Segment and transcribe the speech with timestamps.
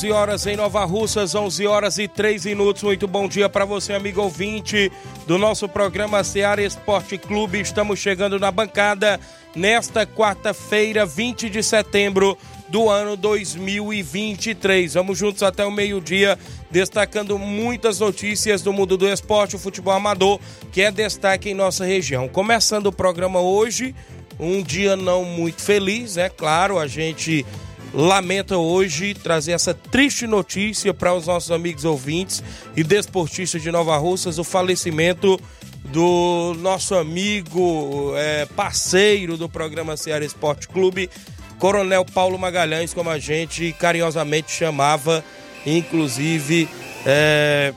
[0.00, 2.82] 11 horas em Nova Russas, 11 horas e 3 minutos.
[2.82, 4.90] Muito bom dia para você, amigo ouvinte
[5.26, 7.60] do nosso programa Seara Esporte Clube.
[7.60, 9.20] Estamos chegando na bancada
[9.54, 14.94] nesta quarta-feira, 20 de setembro do ano 2023.
[14.94, 16.38] Vamos juntos até o meio-dia,
[16.70, 20.40] destacando muitas notícias do mundo do esporte, o futebol amador,
[20.72, 22.26] que é destaque em nossa região.
[22.26, 23.94] Começando o programa hoje,
[24.38, 27.44] um dia não muito feliz, é claro, a gente
[27.92, 32.42] lamenta hoje trazer essa triste notícia para os nossos amigos ouvintes
[32.76, 35.40] e desportistas de Nova Russas, o falecimento
[35.84, 41.10] do nosso amigo, é, parceiro do programa Ceará Esporte Clube,
[41.58, 45.24] Coronel Paulo Magalhães, como a gente carinhosamente chamava,
[45.66, 46.68] inclusive
[47.04, 47.74] é,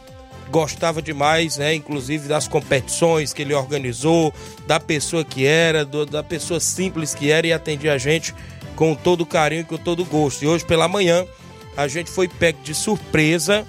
[0.50, 1.74] gostava demais, né?
[1.74, 4.34] Inclusive das competições que ele organizou,
[4.68, 8.34] da pessoa que era, do, da pessoa simples que era e atendia a gente
[8.76, 10.44] com todo carinho e com todo gosto.
[10.44, 11.26] E hoje pela manhã
[11.76, 13.66] a gente foi pego de surpresa,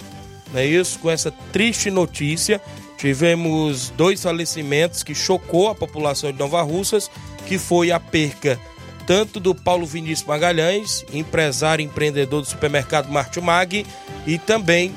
[0.53, 0.99] não é isso?
[0.99, 2.61] Com essa triste notícia.
[2.97, 7.11] Tivemos dois falecimentos que chocou a população de Nova Russas,
[7.47, 8.59] que foi a perca
[9.07, 13.87] tanto do Paulo Vinícius Magalhães, empresário e empreendedor do supermercado Martimag,
[14.27, 14.95] e também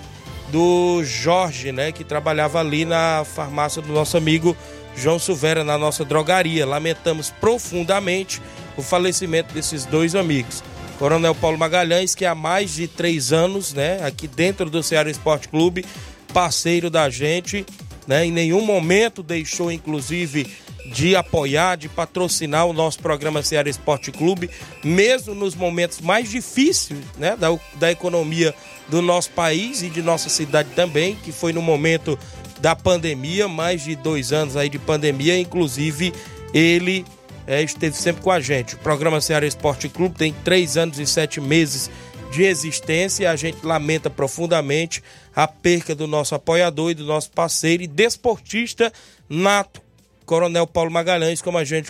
[0.49, 4.55] do Jorge, né, que trabalhava ali na farmácia do nosso amigo
[4.95, 6.65] João Silveira, na nossa drogaria.
[6.65, 8.41] Lamentamos profundamente
[8.77, 10.63] o falecimento desses dois amigos.
[10.97, 15.47] Coronel Paulo Magalhães, que há mais de três anos, né, aqui dentro do Ceará Esporte
[15.49, 15.85] Clube,
[16.33, 17.65] parceiro da gente,
[18.07, 20.47] né, em nenhum momento deixou, inclusive,
[20.91, 24.49] de apoiar, de patrocinar o nosso programa Ceará Esporte Clube,
[24.83, 28.55] mesmo nos momentos mais difíceis, né, da, da economia
[28.87, 32.17] do nosso país e de nossa cidade também, que foi no momento
[32.59, 36.13] da pandemia, mais de dois anos aí de pandemia, inclusive
[36.53, 37.05] ele
[37.47, 38.75] é, esteve sempre com a gente.
[38.75, 41.89] O programa Ceará Esporte Clube tem três anos e sete meses
[42.29, 45.01] de existência e a gente lamenta profundamente
[45.33, 48.91] a perca do nosso apoiador e do nosso parceiro e desportista
[49.29, 49.81] nato,
[50.25, 51.89] Coronel Paulo Magalhães, como a gente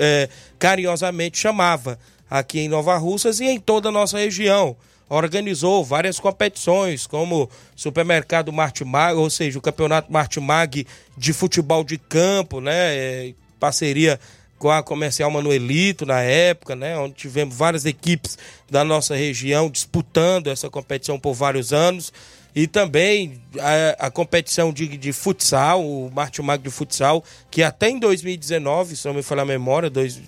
[0.00, 0.28] é,
[0.60, 1.98] carinhosamente chamava
[2.30, 4.76] aqui em Nova Russas e em toda a nossa região.
[5.08, 12.60] Organizou várias competições, como Supermercado Martimag, ou seja, o Campeonato Martimag de futebol de campo,
[12.60, 12.96] né?
[12.96, 14.18] É, parceria
[14.58, 18.38] com a Comercial Manuelito na época, né, onde tivemos várias equipes
[18.70, 22.12] da nossa região disputando essa competição por vários anos.
[22.54, 27.98] E também a, a competição de, de futsal, o Mag de futsal, que até em
[27.98, 30.20] 2019, se não me falar a memória, dois,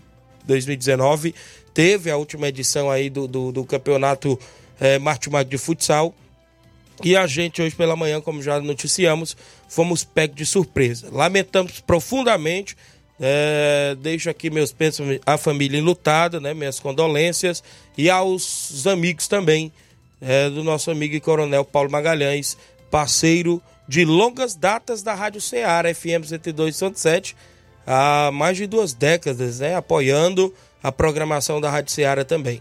[0.45, 1.35] 2019,
[1.73, 4.39] teve a última edição aí do, do, do campeonato
[4.81, 6.13] é, Mag de futsal.
[7.05, 9.37] E a gente hoje pela manhã, como já noticiamos,
[9.69, 11.09] fomos pegos de surpresa.
[11.13, 12.77] Lamentamos profundamente
[13.21, 16.53] é, deixo aqui meus pensamentos à família enlutada, né?
[16.53, 17.63] Minhas condolências
[17.97, 19.73] e aos amigos também
[20.21, 22.57] é, do nosso amigo e coronel Paulo Magalhães,
[22.91, 27.35] parceiro de longas datas da Rádio Ceará, FM 102.7,
[27.87, 29.77] há mais de duas décadas, né?
[29.77, 30.53] Apoiando
[30.83, 32.61] a programação da Rádio Ceará também.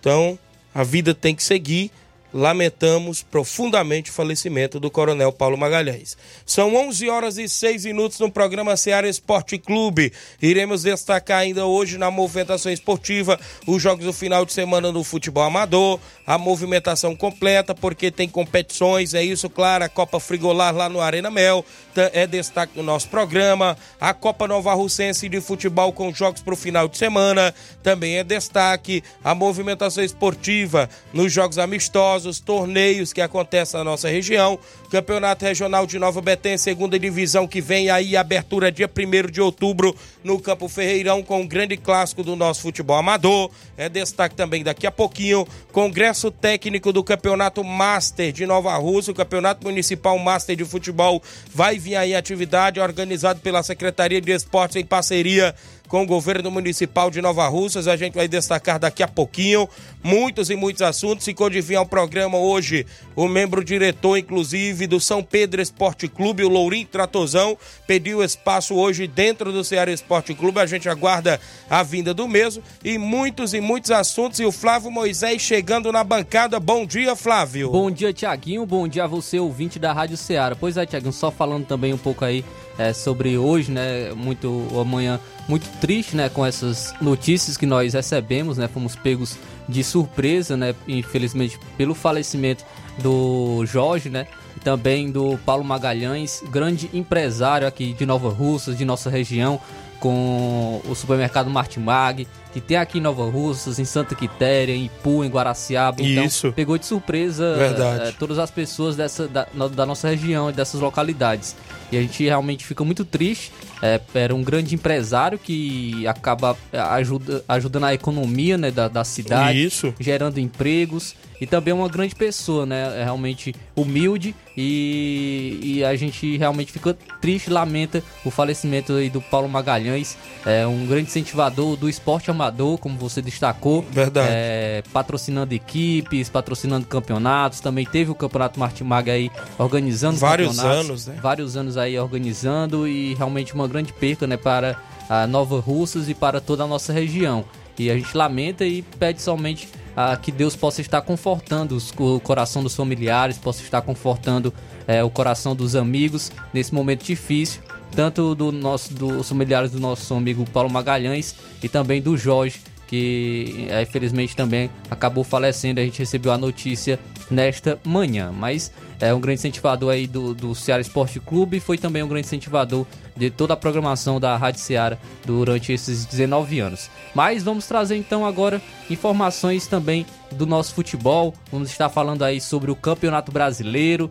[0.00, 0.38] Então,
[0.74, 1.90] a vida tem que seguir
[2.32, 6.16] lamentamos profundamente o falecimento do Coronel Paulo Magalhães.
[6.44, 10.12] São 11 horas e 6 minutos no programa Seara Esporte Clube.
[10.40, 15.44] Iremos destacar ainda hoje na movimentação esportiva os jogos do final de semana no futebol
[15.44, 21.00] amador, a movimentação completa, porque tem competições, é isso, claro, a Copa Frigolar lá no
[21.00, 21.64] Arena Mel,
[22.12, 26.56] é destaque no nosso programa, a Copa Nova Russense de futebol com jogos para o
[26.56, 33.20] final de semana, também é destaque, a movimentação esportiva nos jogos amistosos numerosos torneios que
[33.20, 34.58] acontecem na nossa região.
[34.90, 39.94] Campeonato Regional de Nova Betém, segunda divisão, que vem aí, abertura dia 1 de outubro
[40.24, 43.50] no Campo Ferreirão, com o grande clássico do nosso futebol amador.
[43.76, 49.14] É destaque também daqui a pouquinho, Congresso Técnico do Campeonato Master de Nova Rússia, o
[49.14, 51.22] Campeonato Municipal Master de Futebol
[51.52, 55.54] vai vir aí atividade organizado pela Secretaria de Esportes em parceria
[55.88, 57.88] com o governo municipal de Nova Russas.
[57.88, 59.68] A gente vai destacar daqui a pouquinho
[60.02, 61.24] muitos e muitos assuntos.
[61.24, 66.44] Ficou de vir ao programa hoje o membro diretor, inclusive, do São Pedro Esporte Clube,
[66.44, 67.56] o Lourinho Tratozão,
[67.86, 70.60] pediu espaço hoje dentro do Ceará Esporte Clube.
[70.60, 74.40] A gente aguarda a vinda do mesmo e muitos e muitos assuntos.
[74.40, 76.60] E o Flávio Moisés chegando na bancada.
[76.60, 77.70] Bom dia, Flávio.
[77.70, 78.66] Bom dia, Tiaguinho.
[78.66, 80.54] Bom dia a você, ouvinte da Rádio Ceará.
[80.54, 82.44] Pois é, Tiaguinho, só falando também um pouco aí
[82.78, 84.12] é, sobre hoje, né?
[84.12, 88.68] Muito amanhã muito triste, né, com essas notícias que nós recebemos, né?
[88.68, 89.36] Fomos pegos
[89.68, 92.64] de surpresa, né, infelizmente pelo falecimento
[92.98, 94.26] do Jorge, né?
[94.56, 99.60] E também do Paulo Magalhães, grande empresário aqui de Nova Russas, de nossa região,
[100.00, 105.24] com o supermercado Martimag, que tem aqui em Nova Russas, em Santa Quitéria, em Ipu,
[105.24, 106.02] em Guaraciaba.
[106.02, 106.52] Então, Isso.
[106.52, 111.56] pegou de surpresa é, todas as pessoas dessa, da, da nossa região e dessas localidades.
[111.90, 113.52] E a gente realmente fica muito triste.
[113.82, 119.04] É, era um grande empresário que acaba é, ajuda, ajudando a economia né, da, da
[119.04, 119.94] cidade, Isso.
[120.00, 123.00] gerando empregos e também uma grande pessoa, né?
[123.00, 129.20] É realmente humilde e, e a gente realmente fica triste, lamenta o falecimento aí do
[129.20, 133.82] Paulo Magalhães, é um grande incentivador do esporte amador, como você destacou.
[133.90, 134.28] Verdade.
[134.30, 141.18] É, patrocinando equipes, patrocinando campeonatos, também teve o Campeonato Martimag aí organizando vários anos, né?
[141.20, 146.14] Vários anos aí organizando e realmente uma grande perca, né, para a Nova Russas e
[146.14, 147.44] para toda a nossa região.
[147.78, 152.20] E a gente lamenta e pede somente ah, que Deus possa estar confortando os, o
[152.20, 154.52] coração dos familiares, possa estar confortando
[154.86, 157.60] é, o coração dos amigos nesse momento difícil,
[157.92, 163.66] tanto do nosso, dos familiares do nosso amigo Paulo Magalhães e também do Jorge, que
[163.70, 165.80] é, infelizmente também acabou falecendo.
[165.80, 166.98] A gente recebeu a notícia
[167.30, 172.02] nesta manhã, mas é um grande incentivador aí do, do Ceará Esporte Clube, foi também
[172.02, 172.86] um grande incentivador
[173.16, 176.90] de toda a programação da Rádio Ceará durante esses 19 anos.
[177.14, 181.34] Mas vamos trazer então agora informações também do nosso futebol.
[181.50, 184.10] Vamos estar falando aí sobre o Campeonato Brasileiro.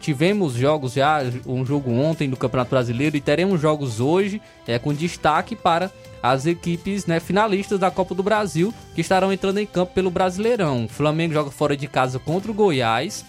[0.00, 4.94] Tivemos jogos já, um jogo ontem no Campeonato Brasileiro e teremos jogos hoje, é, com
[4.94, 5.90] destaque para
[6.22, 10.84] as equipes né, finalistas da Copa do Brasil que estarão entrando em campo pelo Brasileirão.
[10.84, 13.24] O Flamengo joga fora de casa contra o Goiás,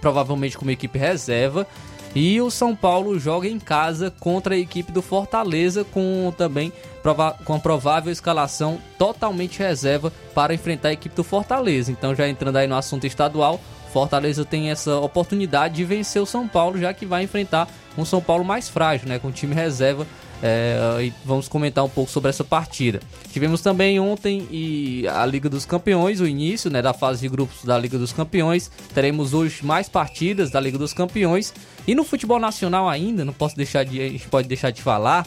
[0.00, 1.66] provavelmente com uma equipe reserva.
[2.14, 6.72] E o São Paulo joga em casa contra a equipe do Fortaleza com também
[7.44, 11.90] com a provável escalação totalmente reserva para enfrentar a equipe do Fortaleza.
[11.90, 13.60] Então já entrando aí no assunto estadual,
[13.94, 18.20] Fortaleza tem essa oportunidade de vencer o São Paulo, já que vai enfrentar um São
[18.20, 20.04] Paulo mais frágil, né, com time reserva
[20.42, 22.98] é, e vamos comentar um pouco sobre essa partida.
[23.32, 27.64] Tivemos também ontem e a Liga dos Campeões, o início né, da fase de grupos
[27.64, 28.68] da Liga dos Campeões.
[28.92, 31.54] Teremos hoje mais partidas da Liga dos Campeões.
[31.86, 35.24] E no futebol nacional ainda, não posso deixar de, a gente pode deixar de falar.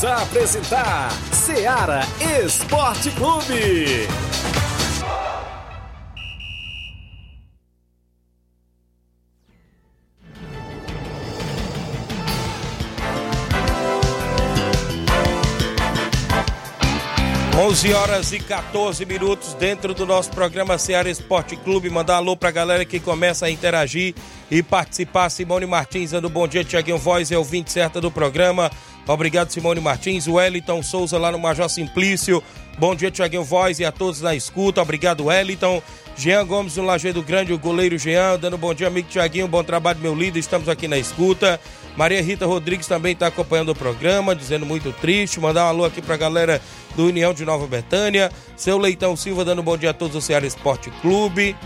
[0.00, 2.00] Voltamos a apresentar Seara
[2.42, 4.08] Esporte Clube.
[17.70, 21.90] 11 horas e 14 minutos dentro do nosso programa Ceará Esporte Clube.
[21.90, 24.14] Mandar alô pra galera que começa a interagir
[24.50, 25.28] e participar.
[25.28, 28.70] Simone Martins dando bom dia, Tiaguinho Voz, é o 20 certa do programa.
[29.06, 30.28] Obrigado, Simone Martins.
[30.28, 32.42] Wellington Souza lá no Major Simplício.
[32.78, 34.80] Bom dia, Tiaguinho Voz e a todos na escuta.
[34.80, 35.82] Obrigado, Wellington.
[36.16, 39.48] Jean Gomes no Lajeado Grande, o goleiro Jean, dando bom dia, amigo Tiaguinho.
[39.48, 40.38] Bom trabalho, meu líder.
[40.38, 41.60] Estamos aqui na escuta.
[41.96, 45.40] Maria Rita Rodrigues também está acompanhando o programa, dizendo muito triste.
[45.40, 46.60] Mandar um alô aqui pra galera
[46.94, 48.30] do União de Nova Betânia.
[48.56, 51.56] Seu Leitão Silva dando bom dia a todos do Ceará Esporte Clube.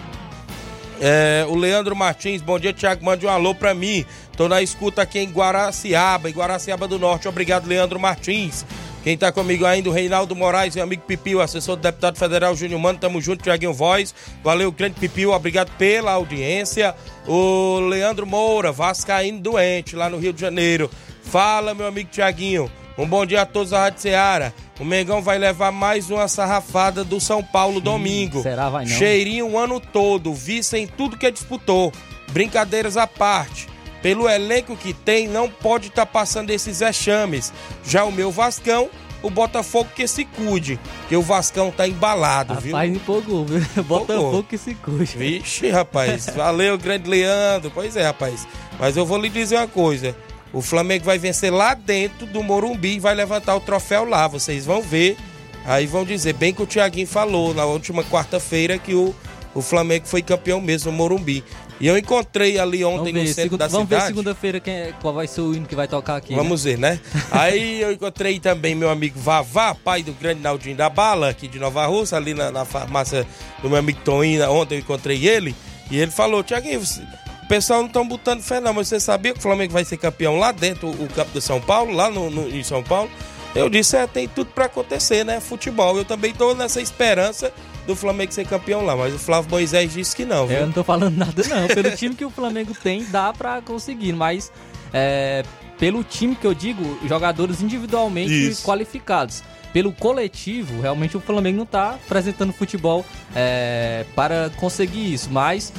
[1.00, 3.05] É, o Leandro Martins, bom dia, Tiago.
[3.05, 4.07] Mande um alô pra mim.
[4.37, 7.29] Tô na escuta aqui em Guaraciaba, em Guaraciaba do Norte.
[7.29, 8.64] Obrigado, Leandro Martins.
[9.05, 12.81] Quem tá comigo ainda, o Reinaldo Moraes, meu amigo Pipio, assessor do deputado federal Júnior
[12.81, 12.99] Mano.
[12.99, 14.14] Tamo junto, Tiaguinho Voz.
[14.43, 16.95] Valeu, grande Pipio, obrigado pela audiência.
[17.29, 20.91] O Leandro Moura, Vascaíno doente, lá no Rio de Janeiro.
[21.23, 22.71] Fala, meu amigo Tiaguinho.
[22.97, 24.53] Um bom dia a todos da Rádio Ceará.
[24.81, 28.43] O Mengão vai levar mais uma sarrafada do São Paulo domingo.
[28.43, 28.71] será?
[28.71, 28.91] Vai não.
[28.91, 31.93] Cheirinho o ano todo, vice em tudo que disputou.
[32.31, 33.74] Brincadeiras à parte.
[34.05, 37.51] Pelo elenco que tem, não pode estar passando esses vexames.
[37.83, 38.91] Já o meu Vascão,
[39.23, 40.79] o Botafogo que se cuide.
[41.09, 42.73] Que o Vascão tá embalado, viu?
[42.73, 43.63] Rapaz, empolgou, viu?
[43.83, 45.17] Botafogo que se cuide.
[45.17, 46.27] Vixe, rapaz.
[46.37, 47.71] Valeu, grande Leandro.
[47.75, 48.47] Pois é, rapaz.
[48.79, 50.15] Mas eu vou lhe dizer uma coisa.
[50.53, 54.29] O Flamengo vai vencer lá dentro do Morumbi e vai levantar o troféu lá.
[54.29, 55.17] Vocês vão ver.
[55.65, 59.15] Aí vão dizer, bem que o Thiaguinho falou na última quarta-feira que o,
[59.55, 61.43] o Flamengo foi campeão mesmo no Morumbi.
[61.81, 64.07] E eu encontrei ali ontem ver, no centro segu- da vamos ver cidade.
[64.12, 66.31] segunda-feira quem é- qual vai ser o hino que vai tocar aqui.
[66.33, 66.37] né?
[66.37, 67.00] Vamos ver, né?
[67.31, 71.59] Aí eu encontrei também meu amigo Vavá, pai do grande Naldinho da Bala, aqui de
[71.59, 73.26] Nova Rússia, ali na, na farmácia
[73.61, 74.49] do meu amigo Toninho.
[74.52, 75.54] Ontem eu encontrei ele
[75.90, 79.38] e ele falou: Tiaguinho, o pessoal não estão botando fé, não, mas você sabia que
[79.40, 82.49] o Flamengo vai ser campeão lá dentro, o campo de São Paulo, lá no, no-
[82.49, 83.11] em São Paulo?
[83.52, 85.40] Eu disse: é, tem tudo pra acontecer, né?
[85.40, 85.97] Futebol.
[85.99, 87.52] Eu também tô nessa esperança
[87.87, 90.59] do Flamengo ser campeão lá, mas o Flávio Moisés disse que não, viu?
[90.59, 91.69] Eu não tô falando nada, não.
[91.69, 94.50] Pelo time que o Flamengo tem, dá pra conseguir, mas
[94.93, 95.43] é,
[95.79, 98.64] pelo time que eu digo, jogadores individualmente Isso.
[98.64, 99.43] qualificados.
[99.75, 103.04] Pelo coletivo, realmente o Flamengo não tá apresentando futebol
[103.35, 105.73] é, para conseguir isso, mas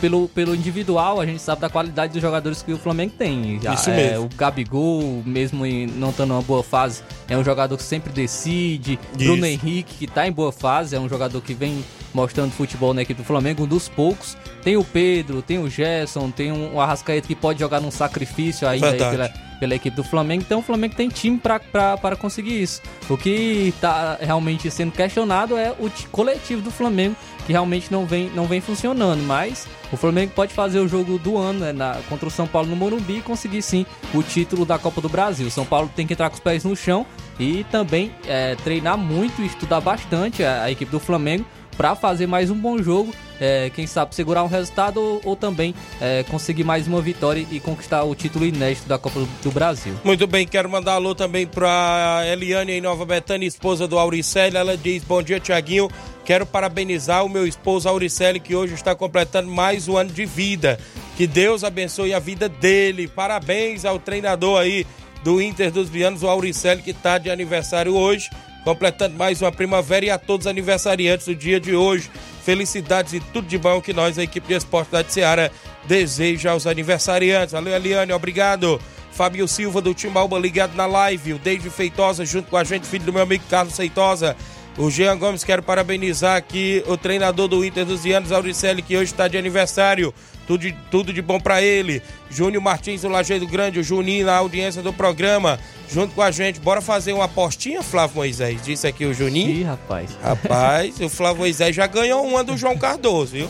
[0.00, 3.56] pelo, pelo individual a gente sabe da qualidade dos jogadores que o Flamengo tem.
[3.74, 4.24] Isso É, mesmo.
[4.24, 8.98] O Gabigol, mesmo em- não estando numa boa fase, é um jogador que sempre decide.
[9.14, 9.62] Bruno Isso.
[9.66, 13.20] Henrique, que tá em boa fase, é um jogador que vem mostrando futebol na equipe
[13.20, 14.34] do Flamengo, um dos poucos.
[14.62, 18.66] Tem o Pedro, tem o Gerson, tem um, o Arrascaeta que pode jogar num sacrifício
[18.66, 19.28] aí, pela,
[19.62, 20.42] pela equipe do Flamengo.
[20.44, 22.82] Então o Flamengo tem time para conseguir isso.
[23.08, 27.14] O que tá realmente sendo questionado é o ti- coletivo do Flamengo
[27.46, 29.22] que realmente não vem, não vem funcionando.
[29.22, 32.68] Mas o Flamengo pode fazer o jogo do ano né, na, contra o São Paulo
[32.68, 35.46] no Morumbi e conseguir sim o título da Copa do Brasil.
[35.46, 37.06] O São Paulo tem que entrar com os pés no chão
[37.38, 41.44] e também é, treinar muito e estudar bastante a, a equipe do Flamengo
[41.76, 45.74] para fazer mais um bom jogo, é, quem sabe segurar um resultado ou, ou também
[46.00, 49.94] é, conseguir mais uma vitória e conquistar o título inédito da Copa do Brasil.
[50.04, 54.56] Muito bem, quero mandar alô também para Eliane em Nova Betânia, esposa do Auricelli.
[54.56, 55.90] Ela diz: Bom dia, Tiaguinho.
[56.24, 60.78] Quero parabenizar o meu esposo Auricelli, que hoje está completando mais um ano de vida.
[61.16, 63.08] Que Deus abençoe a vida dele.
[63.08, 64.86] Parabéns ao treinador aí
[65.24, 68.30] do Inter dos Vianos, o Auricelli, que está de aniversário hoje
[68.64, 72.10] completando mais uma primavera e a todos os aniversariantes do dia de hoje.
[72.44, 75.52] Felicidades e tudo de bom que nós, a equipe de esporte da Seara,
[75.84, 77.52] deseja aos aniversariantes.
[77.52, 78.80] Valeu, Eliane, obrigado.
[79.12, 81.34] Fábio Silva do Timbalba ligado na live.
[81.34, 84.36] O David Feitosa junto com a gente, filho do meu amigo Carlos Feitosa.
[84.78, 89.12] O Jean Gomes, quero parabenizar aqui o treinador do Inter dos Vianos, Auricelli, que hoje
[89.12, 90.14] está de aniversário.
[90.46, 92.02] Tudo de, tudo de bom para ele.
[92.30, 96.58] Júnior Martins do Lajeado Grande, o Juninho na audiência do programa, junto com a gente.
[96.58, 98.60] Bora fazer uma apostinha, Flávio Moisés?
[98.62, 99.50] Disse aqui o Juninho.
[99.50, 100.10] Ih, rapaz.
[100.22, 103.48] Rapaz, o Flávio Moisés já ganhou uma do João Cardoso, viu?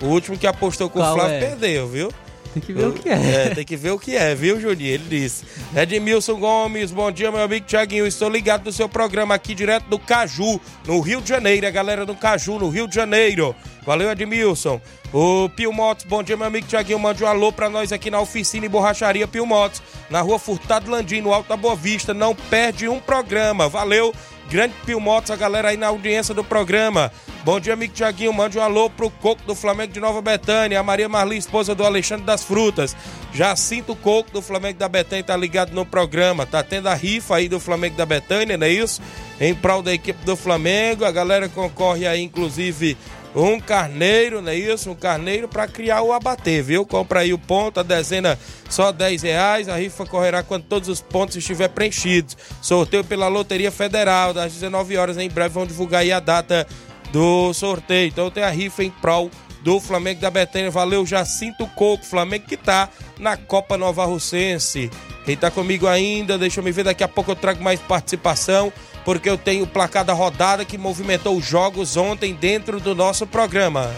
[0.00, 1.40] O último que apostou com Qual o Flávio é?
[1.40, 2.10] perdeu, viu?
[2.52, 3.12] Tem que ver o que é.
[3.12, 4.90] É, tem que ver o que é, viu, Juninho?
[4.90, 5.44] Ele disse.
[5.74, 8.06] Edmilson Gomes, bom dia, meu amigo Tiaguinho.
[8.06, 11.66] Estou ligado no seu programa aqui direto do Caju, no Rio de Janeiro.
[11.66, 13.54] A galera do Caju, no Rio de Janeiro.
[13.86, 14.80] Valeu, Edmilson.
[15.12, 16.98] O Pio Motos, bom dia, meu amigo Tiaguinho.
[16.98, 20.90] Mande um alô pra nós aqui na oficina e borracharia Pio Motos, na rua Furtado
[20.90, 22.14] Landim, no Alto da Boa Vista.
[22.14, 23.68] Não perde um programa.
[23.68, 24.14] Valeu,
[24.52, 27.10] grande Pio Motos, a galera aí na audiência do programa.
[27.42, 28.34] Bom dia, amigo Tiaguinho.
[28.34, 31.82] Mande um alô pro Coco do Flamengo de Nova Betânia, a Maria Marli, esposa do
[31.82, 32.94] Alexandre das Frutas.
[33.32, 36.44] Jacinto Coco do Flamengo da Betânia tá ligado no programa.
[36.44, 39.00] Tá tendo a rifa aí do Flamengo da Betânia, não é isso?
[39.40, 41.06] Em prol da equipe do Flamengo.
[41.06, 42.98] A galera concorre aí, inclusive,
[43.34, 44.90] um carneiro, não é isso?
[44.90, 46.84] Um carneiro para criar o abater, viu?
[46.84, 49.68] Compra aí o ponto, a dezena só 10 reais.
[49.68, 52.36] A rifa correrá quando todos os pontos estiver preenchidos.
[52.60, 55.16] Sorteio pela Loteria Federal, das 19 horas.
[55.16, 56.66] Em breve vão divulgar aí a data
[57.10, 58.08] do sorteio.
[58.08, 59.30] Então tem a rifa em prol
[59.62, 60.70] do Flamengo da Betânia.
[60.70, 64.90] Valeu, Jacinto Coco, Flamengo que tá na Copa Nova Russense.
[65.24, 68.72] Quem tá comigo ainda, deixa eu me ver, daqui a pouco eu trago mais participação,
[69.04, 73.26] porque eu tenho o placar da rodada que movimentou os jogos ontem dentro do nosso
[73.26, 73.90] programa.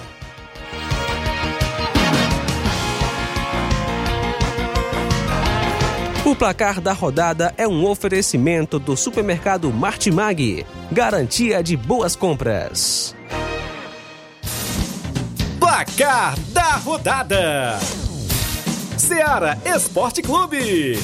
[6.25, 10.65] O placar da rodada é um oferecimento do supermercado Martimag.
[10.91, 13.15] Garantia de boas compras.
[15.61, 17.79] Placar da rodada:
[18.97, 20.99] Seara Esporte Clube.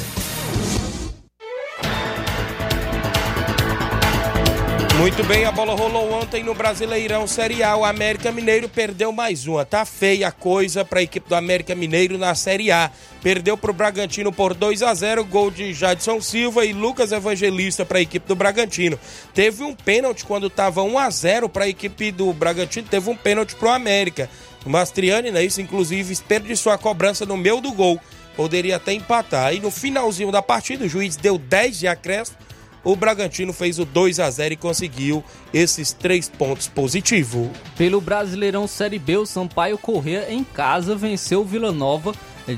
[5.01, 7.75] Muito bem, a bola rolou ontem no Brasileirão Série A.
[7.75, 9.65] O América Mineiro perdeu mais uma.
[9.65, 12.91] Tá feia a coisa para a equipe do América Mineiro na Série A.
[13.23, 17.83] Perdeu para o Bragantino por 2 a 0 gol de Jadson Silva e Lucas Evangelista
[17.83, 19.01] para a equipe do Bragantino.
[19.33, 23.17] Teve um pênalti quando estava 1 a 0 para a equipe do Bragantino, teve um
[23.17, 24.29] pênalti para o América.
[24.67, 27.99] O Mastriani, né, isso inclusive desperdiçou a cobrança no meio do gol.
[28.37, 29.47] Poderia até empatar.
[29.47, 32.50] Aí no finalzinho da partida, o juiz deu 10 de acréscimo
[32.83, 37.49] o Bragantino fez o 2 a 0 e conseguiu esses três pontos positivos.
[37.77, 42.13] Pelo Brasileirão Série B, o Sampaio Corrêa em casa venceu o Vila Nova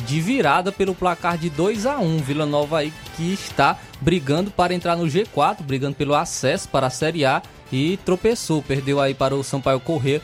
[0.06, 4.74] de virada pelo placar de 2 a 1 Vila Nova aí que está brigando para
[4.74, 9.34] entrar no G4, brigando pelo acesso para a Série A e tropeçou, perdeu aí para
[9.34, 10.20] o Sampaio Corrêa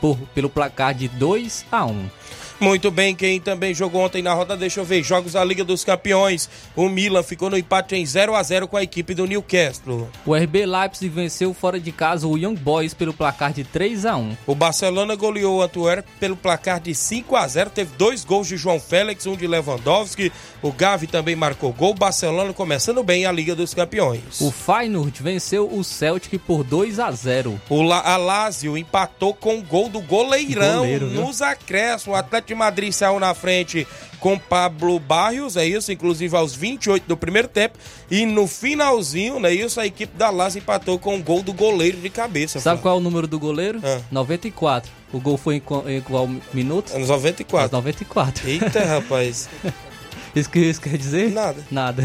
[0.00, 2.08] por, pelo placar de 2 a 1
[2.60, 5.82] Muito bem, quem também jogou ontem na roda, deixa eu ver, jogos da Liga dos
[5.82, 6.46] Campeões.
[6.76, 10.10] O Milan ficou no empate em 0 a 0 com a equipe do Newcastle.
[10.26, 14.14] O RB Leipzig venceu fora de casa o Young Boys pelo placar de 3 a
[14.14, 18.46] 1 O Barcelona goleou o Antwerp pelo placar de 5 a 0 Teve dois gols
[18.46, 20.30] de João Félix, um de Lewandowski.
[20.60, 21.92] O Gavi também marcou gol.
[21.92, 24.38] O Barcelona começando bem a Liga dos Campeões.
[24.38, 29.58] O Feyenoord venceu o Celtic por 2 a 0 O La a Lazio empatou com
[29.58, 32.08] o gol do goleirão Goleiro, nos acréscimos.
[32.08, 33.86] O Atlético de Madrid saiu na frente
[34.18, 37.78] com Pablo Barrios, é isso, inclusive aos 28 do primeiro tempo.
[38.10, 41.52] E no finalzinho, não é isso, a equipe da Lazio empatou com o gol do
[41.52, 42.58] goleiro de cabeça.
[42.60, 42.82] Sabe Flávio.
[42.82, 43.80] qual é o número do goleiro?
[43.82, 44.00] Ah.
[44.10, 44.90] 94.
[45.12, 46.92] O gol foi em qual, em qual minuto?
[46.94, 47.76] Aos 94.
[47.76, 48.48] 94.
[48.48, 49.48] Eita, rapaz.
[50.34, 51.32] Isso que isso quer dizer?
[51.32, 51.60] Nada.
[51.72, 52.04] Nada.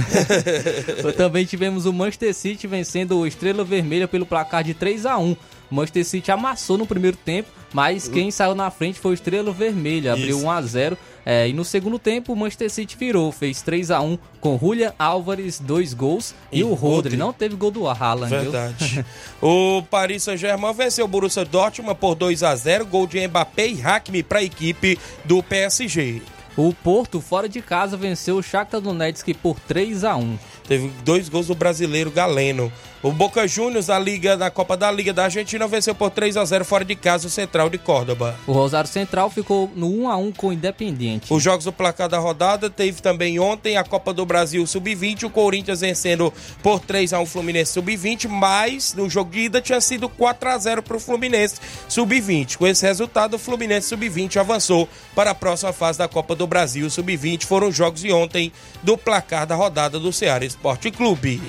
[1.16, 5.32] Também tivemos o Manchester City vencendo o Estrela Vermelha pelo placar de 3 a 1
[5.32, 5.38] O
[5.76, 10.14] Manchester City amassou no primeiro tempo, mas quem saiu na frente foi o Estrela Vermelha,
[10.14, 10.46] abriu Isso.
[10.46, 14.00] 1 a 0 é, e no segundo tempo o Manchester City virou, fez 3 a
[14.00, 17.18] 1 com Julian Álvares, dois gols, e, E o Rodri.
[17.18, 18.52] Não teve gol do Haaland, viu?
[18.52, 19.06] Verdade.
[19.42, 23.82] o Paris Saint-Germain venceu o Borussia Dortmund por 2 a 0 gol de Mbappé e
[23.82, 26.22] Hakimi para a equipe do PSG.
[26.58, 30.38] O Porto, fora de casa, venceu o Shakhtar Donetsk por 3 a 1
[30.68, 32.72] Teve dois gols do brasileiro Galeno.
[33.04, 36.46] O Boca Juniors, da Liga, da Copa da Liga da Argentina, venceu por 3 a
[36.46, 38.36] 0 fora de casa o Central de Córdoba.
[38.48, 41.32] O Rosário Central ficou no 1 a 1 com o Independiente.
[41.32, 45.30] Os jogos do placar da rodada teve também ontem a Copa do Brasil Sub-20, o
[45.30, 49.80] Corinthians vencendo por 3 a 1 o Fluminense Sub-20, mas no jogo de ida tinha
[49.80, 52.58] sido 4 a 0 para o Fluminense Sub-20.
[52.58, 56.90] Com esse resultado, o Fluminense Sub-20 avançou para a próxima fase da Copa do Brasil
[56.90, 57.46] Sub-20.
[57.46, 58.52] Foram os jogos de ontem
[58.84, 61.42] do placar da rodada do Ceará Esporte Clube.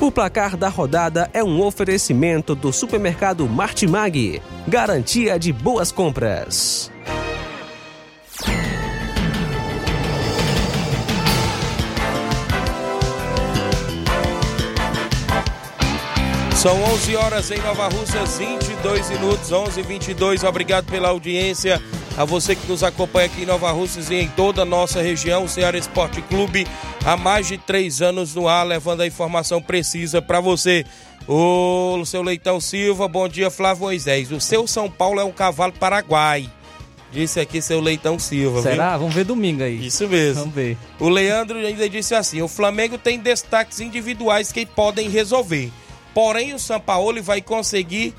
[0.00, 4.40] O placar da rodada é um oferecimento do supermercado Martimag.
[4.66, 6.90] Garantia de boas compras.
[16.58, 20.42] São 11 horas em Nova Russas, 22 minutos, 11 e 22.
[20.42, 21.80] Obrigado pela audiência.
[22.16, 25.44] A você que nos acompanha aqui em Nova Russas e em toda a nossa região,
[25.44, 26.66] o Ceará Esporte Clube,
[27.04, 30.84] há mais de três anos no ar, levando a informação precisa para você.
[31.28, 34.32] O seu Leitão Silva, bom dia, Flávio Moisés.
[34.32, 36.50] O seu São Paulo é um cavalo paraguai.
[37.12, 38.62] Disse aqui seu Leitão Silva.
[38.62, 38.98] Será?
[38.98, 39.76] Vamos ver domingo aí.
[39.76, 39.86] Viu?
[39.86, 40.40] Isso mesmo.
[40.40, 40.76] Vamos ver.
[40.98, 45.70] O Leandro ainda disse assim: o Flamengo tem destaques individuais que podem resolver.
[46.18, 48.12] Porém, o Sampaoli vai conseguir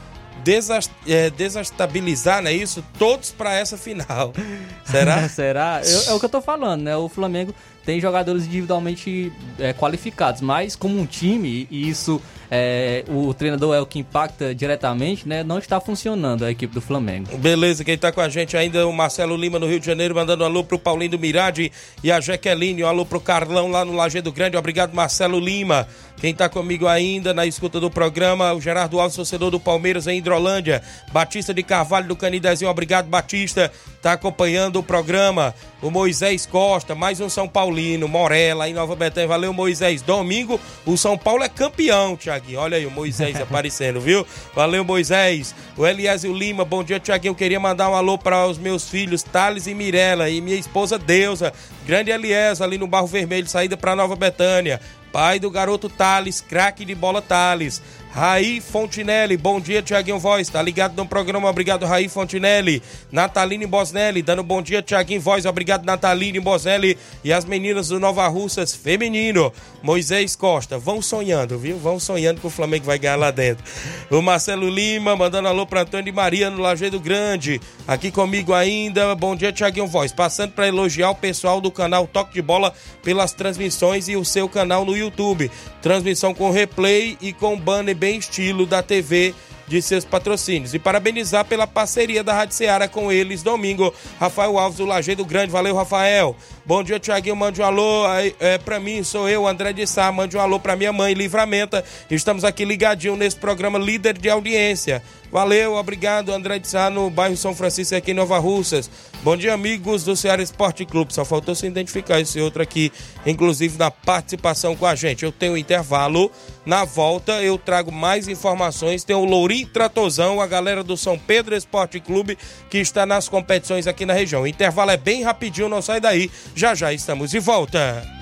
[1.05, 2.81] eh, desestabilizar, não é isso?
[2.97, 4.31] Todos para essa final.
[4.85, 5.27] Será?
[5.27, 5.81] Será?
[5.83, 6.95] Eu- é o que eu tô falando, né?
[6.95, 7.53] O Flamengo
[7.85, 13.81] tem jogadores individualmente é, qualificados, mas como um time, e isso é, o treinador é
[13.81, 15.43] o que impacta diretamente, né?
[15.43, 17.35] Não está funcionando a equipe do Flamengo.
[17.37, 20.13] Beleza, quem tá com a gente ainda é o Marcelo Lima no Rio de Janeiro,
[20.15, 21.71] mandando um alô pro Paulinho do Mirade
[22.03, 24.55] e a Jaqueline, um alô pro Carlão lá no Lajeado Grande.
[24.55, 25.87] Obrigado, Marcelo Lima.
[26.19, 30.17] Quem tá comigo ainda na escuta do programa, o Gerardo Alves, torcedor do Palmeiras em
[30.17, 30.83] Hidrolândia.
[31.13, 33.71] Batista de Carvalho do Canidezinho, obrigado, Batista.
[34.01, 35.53] Tá acompanhando o programa.
[35.81, 39.29] O Moisés Costa, mais um São Paulino, Morella em Nova Betânia.
[39.29, 40.01] Valeu, Moisés.
[40.01, 42.59] Domingo, o São Paulo é campeão, Tiaguinho.
[42.59, 44.27] Olha aí o Moisés aparecendo, viu?
[44.53, 45.55] Valeu, Moisés.
[45.77, 47.35] O Eliésio Lima, bom dia, Tiaguinho.
[47.35, 51.53] Queria mandar um alô para os meus filhos, Thales e Mirella, e minha esposa Deusa.
[51.85, 54.81] Grande Eliésio, ali no Barro Vermelho, saída para Nova Betânia.
[55.11, 57.81] Pai do garoto Thales, craque de bola Thales.
[58.11, 60.49] Raí Fontinelli, bom dia, Tiaguinho Voz.
[60.49, 62.81] Tá ligado no programa, obrigado, Raí Fontinelli.
[63.11, 65.45] Nataline Bosnelli, dando bom dia, Tiaguinho Voz.
[65.45, 66.97] Obrigado, Nataline Bosnelli.
[67.23, 69.53] E as meninas do Nova Russas Feminino.
[69.83, 71.77] Moisés Costa, vão sonhando, viu?
[71.77, 73.63] Vão sonhando que o Flamengo vai ganhar lá dentro.
[74.09, 77.61] O Marcelo Lima, mandando alô pra Antônio de Maria no Lajeado Grande.
[77.87, 80.11] Aqui comigo ainda, bom dia, Tiaguinho Voz.
[80.11, 84.49] Passando para elogiar o pessoal do canal Toque de Bola pelas transmissões e o seu
[84.49, 85.51] canal no YouTube.
[85.81, 89.35] Transmissão com replay e com banner bem estilo da TV
[89.67, 90.73] de seus patrocínios.
[90.73, 93.93] E parabenizar pela parceria da Rádio Seara com eles domingo.
[94.19, 95.51] Rafael Alves do Lajeado Grande.
[95.51, 96.35] Valeu, Rafael.
[96.65, 97.35] Bom dia, Tiaguinho.
[97.35, 100.11] Mande um alô aí, é, pra mim, sou eu, André de Sá.
[100.11, 101.85] Mande um alô pra minha mãe, Livramenta.
[102.09, 105.03] Estamos aqui ligadinho nesse programa líder de audiência.
[105.31, 108.89] Valeu, obrigado, André de Sá, no bairro São Francisco, aqui em Nova Russas.
[109.21, 111.13] Bom dia, amigos do Ceará Esporte Clube.
[111.13, 112.91] Só faltou se identificar esse outro aqui,
[113.25, 115.23] inclusive na participação com a gente.
[115.23, 116.31] Eu tenho um intervalo.
[116.65, 119.03] Na volta, eu trago mais informações.
[119.03, 122.35] Tem o Lourinho Tratozão, a galera do São Pedro Esporte Clube,
[122.69, 124.41] que está nas competições aqui na região.
[124.41, 126.31] O intervalo é bem rapidinho, não sai daí.
[126.55, 128.18] Já já estamos de volta.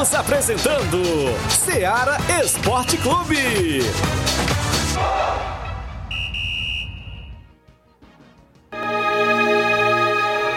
[0.00, 0.98] Estamos apresentando
[1.50, 3.80] Seara Esporte Clube.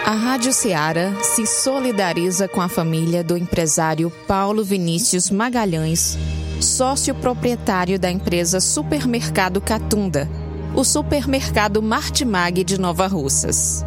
[0.06, 6.16] A Rádio Ceará se solidariza com a família do empresário Paulo Vinícius Magalhães,
[6.58, 10.26] sócio proprietário da empresa Supermercado Catunda,
[10.74, 13.84] o supermercado Martimag de Nova Russas.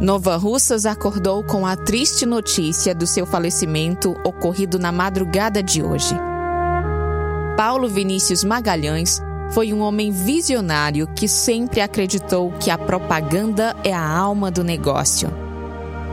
[0.00, 6.14] Nova Russas acordou com a triste notícia do seu falecimento ocorrido na madrugada de hoje.
[7.56, 14.06] Paulo Vinícius Magalhães foi um homem visionário que sempre acreditou que a propaganda é a
[14.06, 15.30] alma do negócio.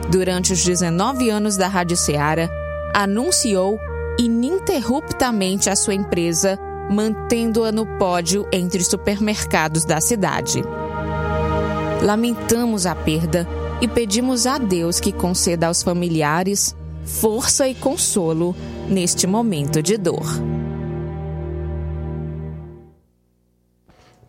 [0.10, 2.48] Durante os 19 anos da Rádio Ceará,
[2.94, 3.80] anunciou
[4.20, 10.62] ininterruptamente a sua empresa, mantendo-a no pódio entre os supermercados da cidade.
[12.04, 13.48] Lamentamos a perda
[13.82, 18.56] e pedimos a Deus que conceda aos familiares força e consolo
[18.88, 20.26] neste momento de dor.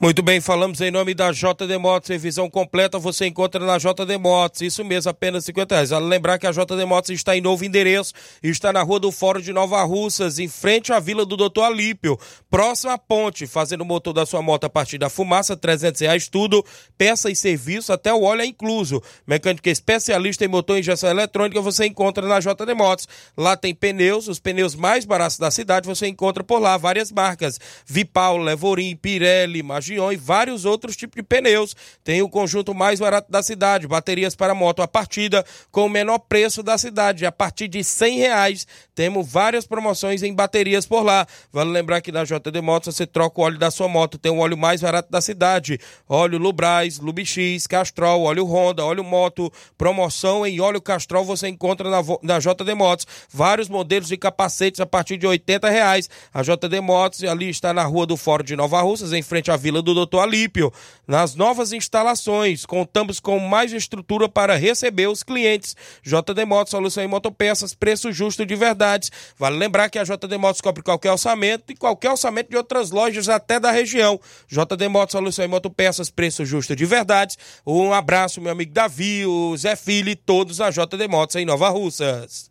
[0.02, 4.60] Muito bem, falamos em nome da JD Motos, revisão completa você encontra na JD Motos,
[4.60, 5.90] isso mesmo, apenas 50 reais.
[5.92, 8.12] Lembrar que a JD Motos está em novo endereço,
[8.42, 12.18] está na rua do Fórum de Nova Russas, em frente à Vila do Doutor Alípio,
[12.50, 16.26] próxima à ponte, fazendo o motor da sua moto a partir da fumaça, 300 reais
[16.26, 16.66] tudo,
[16.98, 19.00] peça e serviço, até o óleo é incluso.
[19.24, 23.06] Mecânica especialista em motor e injeção eletrônica você encontra na JD Motos.
[23.36, 27.60] Lá tem pneus, os pneus mais baratos da cidade, você encontra por lá várias marcas,
[27.86, 31.74] Vipau, Levorim, Pirelli, Magi e vários outros tipos de pneus.
[32.04, 36.18] Tem o conjunto mais barato da cidade, baterias para moto a partida com o menor
[36.18, 38.66] preço da cidade, a partir de cem reais.
[38.94, 41.26] Temos várias promoções em baterias por lá.
[41.52, 44.38] Vale lembrar que na JD Motos você troca o óleo da sua moto, tem o
[44.38, 45.78] óleo mais barato da cidade,
[46.08, 51.98] óleo Lubrais, Lubix, Castrol, óleo Honda, óleo Moto, promoção em óleo Castrol você encontra na,
[52.22, 53.06] na JD Motos.
[53.30, 56.08] Vários modelos de capacetes a partir de oitenta reais.
[56.32, 59.56] A JD Motos ali está na rua do Fórum de Nova Russas, em frente à
[59.56, 60.72] Vila do Doutor Alípio.
[61.06, 65.76] Nas novas instalações, contamos com mais estrutura para receber os clientes.
[66.02, 69.10] JD Motos, solução em motopeças, preço justo de verdade.
[69.36, 73.28] Vale lembrar que a JD Motos cobre qualquer orçamento e qualquer orçamento de outras lojas
[73.28, 74.20] até da região.
[74.48, 77.36] JD Motos, solução em motopeças, preço justo de verdade.
[77.66, 81.68] Um abraço, meu amigo Davi, o Zé Filho e todos a JD Motos em Nova
[81.68, 82.50] Russas.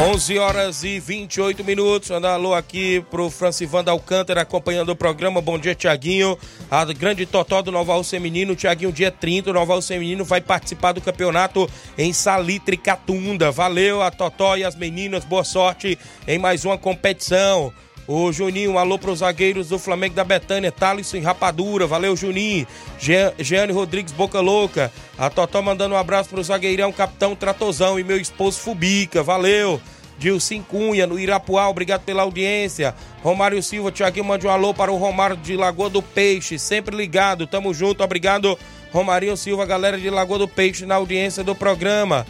[0.00, 2.08] 11 horas e 28 minutos.
[2.08, 5.42] Manda alô aqui pro Francivando Alcântara acompanhando o programa.
[5.42, 6.38] Bom dia, Tiaguinho.
[6.70, 8.56] A grande Totó do Nova Alce Feminino.
[8.56, 13.52] Tiaguinho, dia 30, o Alce Feminino vai participar do campeonato em Salitre Catunda.
[13.52, 15.22] Valeu a Totó e as meninas.
[15.22, 17.70] Boa sorte em mais uma competição.
[18.06, 22.66] O Juninho, alô para os zagueiros do Flamengo da Betânia, Thales em Rapadura, valeu Juninho.
[22.98, 28.04] Jeane Rodrigues Boca Louca, a Totó mandando um abraço para o zagueirão Capitão Tratozão e
[28.04, 29.80] meu esposo Fubica, valeu.
[30.18, 32.94] Dilcim Cunha, no Irapuá, obrigado pela audiência.
[33.22, 37.46] Romário Silva, Tiaguinho, mande um alô para o Romário de Lagoa do Peixe, sempre ligado,
[37.46, 38.58] tamo junto, obrigado.
[38.92, 42.26] Romário Silva, galera de Lagoa do Peixe, na audiência do programa.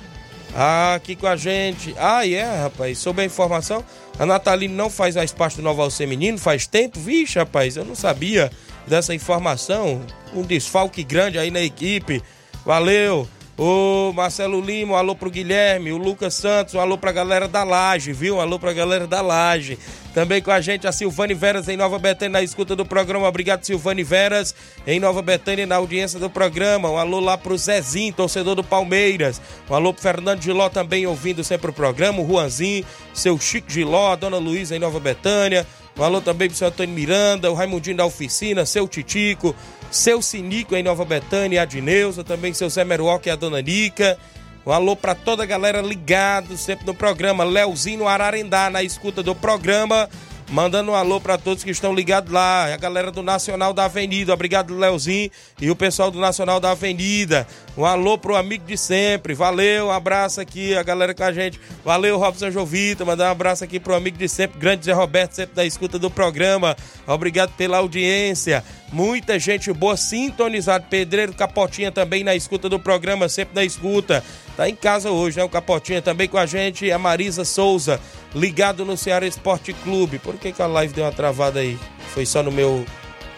[0.55, 1.95] Ah, aqui com a gente.
[1.99, 3.85] Ah, é, yeah, rapaz, soube a informação.
[4.19, 6.99] A Nataline não faz mais parte do Novo Alce Menino faz tempo?
[6.99, 8.51] Vixe, rapaz, eu não sabia
[8.87, 10.05] dessa informação.
[10.35, 12.23] Um desfalque grande aí na equipe.
[12.65, 13.29] Valeu.
[13.63, 17.63] O Marcelo Lima, um alô pro Guilherme, o Lucas Santos, um alô pra galera da
[17.63, 18.37] Laje, viu?
[18.37, 19.79] Um alô pra galera da Laje.
[20.15, 23.29] Também com a gente a Silvane Veras em Nova Betânia na escuta do programa.
[23.29, 24.55] Obrigado, Silvane Veras,
[24.87, 26.89] em Nova Betânia na audiência do programa.
[26.91, 29.43] Um alô lá pro Zezinho, torcedor do Palmeiras.
[29.69, 32.23] Um alô pro Fernando Giló também ouvindo sempre o programa.
[32.23, 35.67] O Juanzinho, seu Chico Giló, a Dona Luísa em Nova Betânia.
[35.99, 39.55] Um alô também pro seu Antônio Miranda, o Raimundinho da Oficina, seu Titico,
[39.91, 44.19] seu Sinico em Nova Betânia, a Dineuza, também seu Zé Meruoca e a Dona Nica.
[44.65, 47.45] Um alô para toda a galera ligado sempre no programa.
[47.45, 50.09] Leozinho Ararendá na escuta do programa.
[50.51, 52.75] Mandando um alô para todos que estão ligados lá.
[52.75, 54.35] A galera do Nacional da Avenida.
[54.35, 55.31] Obrigado, Leozinho.
[55.61, 57.47] E o pessoal do Nacional da Avenida.
[57.79, 59.33] Um alô pro amigo de sempre.
[59.33, 61.61] Valeu, um abraço aqui, a galera com a gente.
[61.85, 63.05] Valeu, Robson Jovita.
[63.05, 66.11] Mandar um abraço aqui pro amigo de sempre, grande Zé Roberto, sempre da escuta do
[66.11, 66.77] programa.
[67.07, 68.65] Obrigado pela audiência.
[68.93, 70.87] Muita gente boa sintonizado.
[70.91, 74.25] Pedreiro Capotinha também na escuta do programa, sempre na escuta.
[74.61, 75.43] Tá em casa hoje, né?
[75.43, 76.93] O Capotinha também com a gente.
[76.93, 77.99] A Marisa Souza,
[78.35, 80.19] ligado no Ceará Esporte Clube.
[80.19, 81.79] Por que, que a live deu uma travada aí?
[82.13, 82.85] Foi só no meu.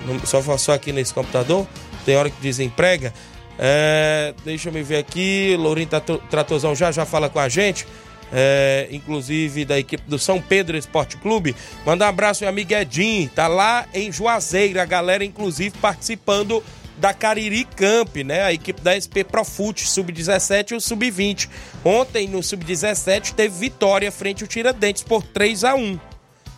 [0.00, 1.64] No, só, só aqui nesse computador?
[2.04, 3.14] Tem hora que desemprega.
[3.56, 5.54] É, deixa eu me ver aqui.
[5.56, 5.88] Lourinho
[6.28, 7.86] Tratozão já já fala com a gente.
[8.32, 11.54] É, inclusive da equipe do São Pedro Esporte Clube.
[11.86, 13.28] Mandar um abraço, meu amigo Edinho.
[13.28, 14.80] Tá lá em Juazeiro.
[14.80, 16.60] A galera, inclusive, participando
[17.02, 18.44] da Cariri Camp, né?
[18.44, 21.48] A equipe da SP Profute, sub-17 e o sub-20.
[21.84, 25.98] Ontem, no sub-17, teve vitória frente ao Tiradentes por 3 a 1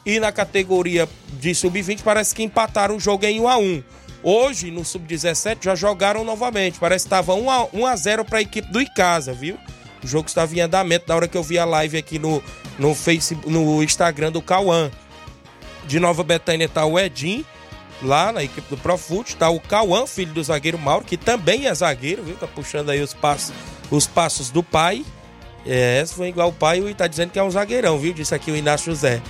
[0.04, 1.08] E na categoria
[1.40, 3.82] de sub-20, parece que empataram o jogo em 1 a 1
[4.22, 6.78] Hoje, no sub-17, já jogaram novamente.
[6.78, 9.56] Parece que estava 1 a, 1 a 0 para a equipe do Icasa, viu?
[10.02, 12.42] O jogo estava em andamento na hora que eu vi a live aqui no,
[12.78, 14.90] no, Facebook, no Instagram do Cauã.
[15.86, 17.46] De Nova Betânia tá o Edinho,
[18.02, 19.36] lá na equipe do Profute.
[19.36, 22.36] Tá o Cauã, filho do zagueiro Mauro, que também é zagueiro, viu?
[22.36, 23.52] Tá puxando aí os passos,
[23.90, 25.04] os passos do pai.
[25.66, 28.12] É, esse foi igual o pai e tá dizendo que é um zagueirão, viu?
[28.12, 29.22] Disse aqui o Inácio José.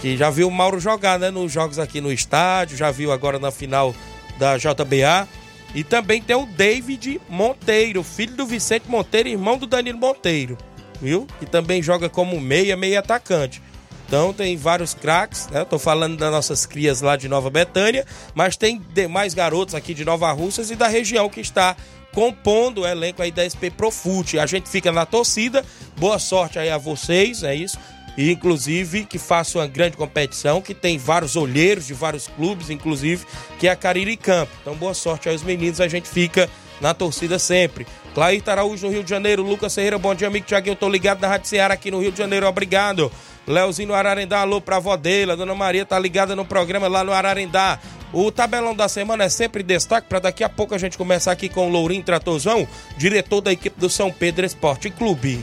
[0.00, 1.30] que já viu o Mauro jogar, né?
[1.30, 3.94] Nos jogos aqui no estádio, já viu agora na final
[4.38, 5.28] da JBA.
[5.74, 10.56] E também tem o David Monteiro, filho do Vicente Monteiro, irmão do Danilo Monteiro,
[11.00, 11.26] viu?
[11.38, 13.62] Que também joga como meia, meia atacante.
[14.08, 15.66] Então tem vários craques, né?
[15.66, 20.02] Tô falando das nossas crias lá de Nova Betânia, mas tem demais garotos aqui de
[20.02, 21.76] Nova Russas e da região que está
[22.14, 24.38] compondo o elenco aí da SP Profute.
[24.38, 25.62] A gente fica na torcida.
[25.98, 27.78] Boa sorte aí a vocês, é isso.
[28.16, 33.26] E inclusive que faça uma grande competição, que tem vários olheiros de vários clubes, inclusive,
[33.58, 34.50] que é a Cariri Campo.
[34.62, 36.48] Então boa sorte aos meninos, a gente fica
[36.80, 37.86] na torcida sempre.
[38.14, 41.28] Clair Araújo no Rio de Janeiro, Lucas Ferreira, bom dia, amigo Tiaguinho, tô ligado na
[41.28, 43.12] Rádio Ceará aqui no Rio de Janeiro, obrigado.
[43.48, 47.14] Leozinho Ararendá, alô pra avó dele, a Dona Maria tá ligada no programa lá no
[47.14, 47.78] Ararendá.
[48.12, 51.48] O tabelão da semana é sempre destaque para daqui a pouco a gente começar aqui
[51.48, 55.42] com o Lourinho Tratozão, diretor da equipe do São Pedro Esporte Clube.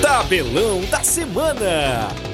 [0.00, 2.29] Tabelão da semana.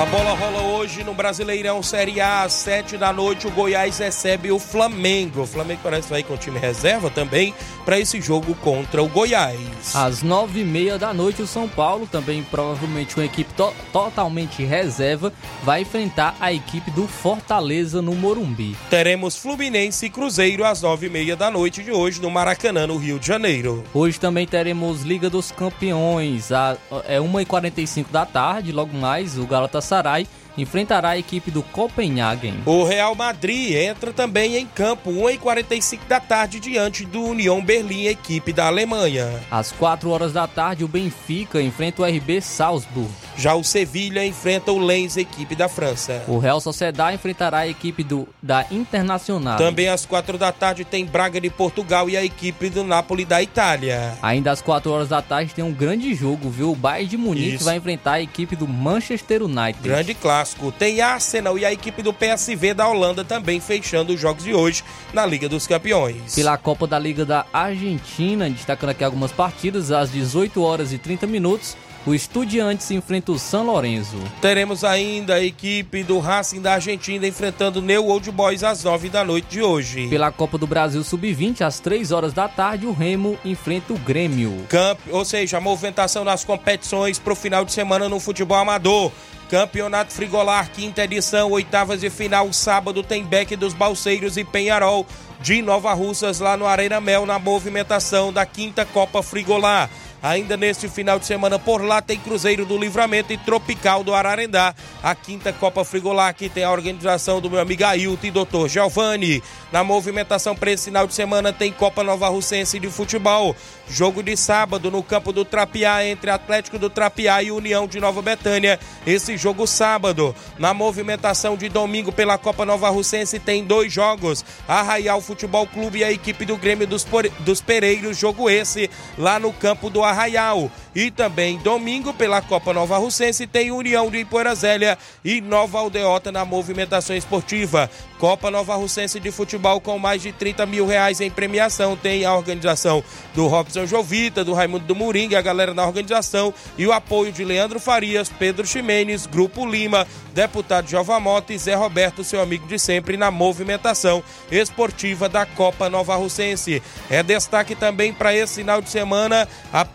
[0.00, 3.46] A bola rola hoje no Brasileirão Série A, às 7 da noite.
[3.46, 5.42] O Goiás recebe o Flamengo.
[5.42, 9.08] O Flamengo parece que vai com o time reserva também para esse jogo contra o
[9.08, 9.94] Goiás.
[9.94, 14.64] Às nove e meia da noite, o São Paulo, também provavelmente uma equipe to totalmente
[14.64, 18.74] reserva, vai enfrentar a equipe do Fortaleza no Morumbi.
[18.88, 22.96] Teremos Fluminense e Cruzeiro às nove e meia da noite de hoje no Maracanã, no
[22.96, 23.84] Rio de Janeiro.
[23.92, 29.89] Hoje também teremos Liga dos Campeões, a, é 1h45 da tarde, logo mais o Galatasaray
[29.90, 30.26] Galatasaray
[30.60, 32.54] enfrentará a equipe do Copenhagen.
[32.66, 38.52] O Real Madrid entra também em campo 1h45 da tarde diante do União Berlim, equipe
[38.52, 39.28] da Alemanha.
[39.50, 43.10] Às 4 horas da tarde, o Benfica enfrenta o RB Salzburg.
[43.36, 46.22] Já o Sevilha enfrenta o Lens, equipe da França.
[46.28, 49.56] O Real Sociedad enfrentará a equipe do, da Internacional.
[49.56, 53.42] Também às 4 da tarde tem Braga de Portugal e a equipe do Napoli da
[53.42, 54.14] Itália.
[54.20, 56.72] Ainda às 4 horas da tarde tem um grande jogo, viu?
[56.72, 57.64] O Bayern de Munique Isso.
[57.64, 59.82] vai enfrentar a equipe do Manchester United.
[59.82, 60.49] Grande clássico.
[60.78, 64.84] Tem Arsenal e a equipe do PSV da Holanda também fechando os jogos de hoje
[65.12, 66.34] na Liga dos Campeões.
[66.34, 71.26] Pela Copa da Liga da Argentina, destacando aqui algumas partidas, às 18 horas e 30
[71.26, 74.16] minutos o Estudiantes enfrenta o São Lourenço.
[74.40, 79.08] Teremos ainda a equipe do Racing da Argentina enfrentando o New Old Boys às 9
[79.08, 80.08] da noite de hoje.
[80.08, 84.64] Pela Copa do Brasil Sub-20, às 3 horas da tarde, o Remo enfrenta o Grêmio.
[84.68, 84.98] Camp...
[85.10, 89.12] Ou seja, a movimentação nas competições para o final de semana no futebol amador.
[89.50, 95.04] Campeonato Frigolar, quinta edição, oitavas de final, sábado tem Beck dos Balseiros e Penharol
[95.40, 99.90] de Nova Russas lá no Arena Mel na movimentação da quinta Copa Frigolar.
[100.22, 104.74] Ainda neste final de semana por lá tem Cruzeiro do Livramento e Tropical do Ararendá.
[105.02, 108.68] A quinta Copa Frigolar que tem a organização do meu amigo Ailton e Dr.
[108.68, 109.42] Giovanni.
[109.72, 113.56] Na movimentação para esse final de semana tem Copa Nova Russense de Futebol.
[113.88, 118.20] Jogo de sábado no campo do Trapiá entre Atlético do Trapiá e União de Nova
[118.20, 118.78] Betânia.
[119.06, 120.34] Esse jogo sábado.
[120.58, 124.44] Na movimentação de domingo pela Copa Nova Russense tem dois jogos.
[124.68, 127.06] Arraial Futebol Clube e a equipe do Grêmio dos,
[127.40, 128.18] dos Pereiros.
[128.18, 130.70] Jogo esse lá no campo do Arraial.
[130.94, 136.32] E também domingo pela Copa Nova Russense tem União de Ipoeira Zélia e Nova Aldeota
[136.32, 137.88] na movimentação esportiva.
[138.18, 141.96] Copa Nova Russense de Futebol com mais de 30 mil reais em premiação.
[141.96, 143.02] Tem a organização
[143.34, 147.44] do Robson Jovita, do Raimundo do Moringa, a galera na organização e o apoio de
[147.44, 152.78] Leandro Farias, Pedro Ximenes, Grupo Lima, deputado Jova Mota e Zé Roberto, seu amigo de
[152.78, 156.82] sempre, na movimentação esportiva da Copa Nova Russense.
[157.08, 159.48] É destaque também para esse final de semana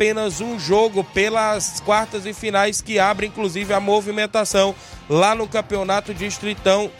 [0.05, 4.75] apenas um jogo pelas quartas e finais que abre inclusive a movimentação
[5.09, 6.91] lá no Campeonato Distritão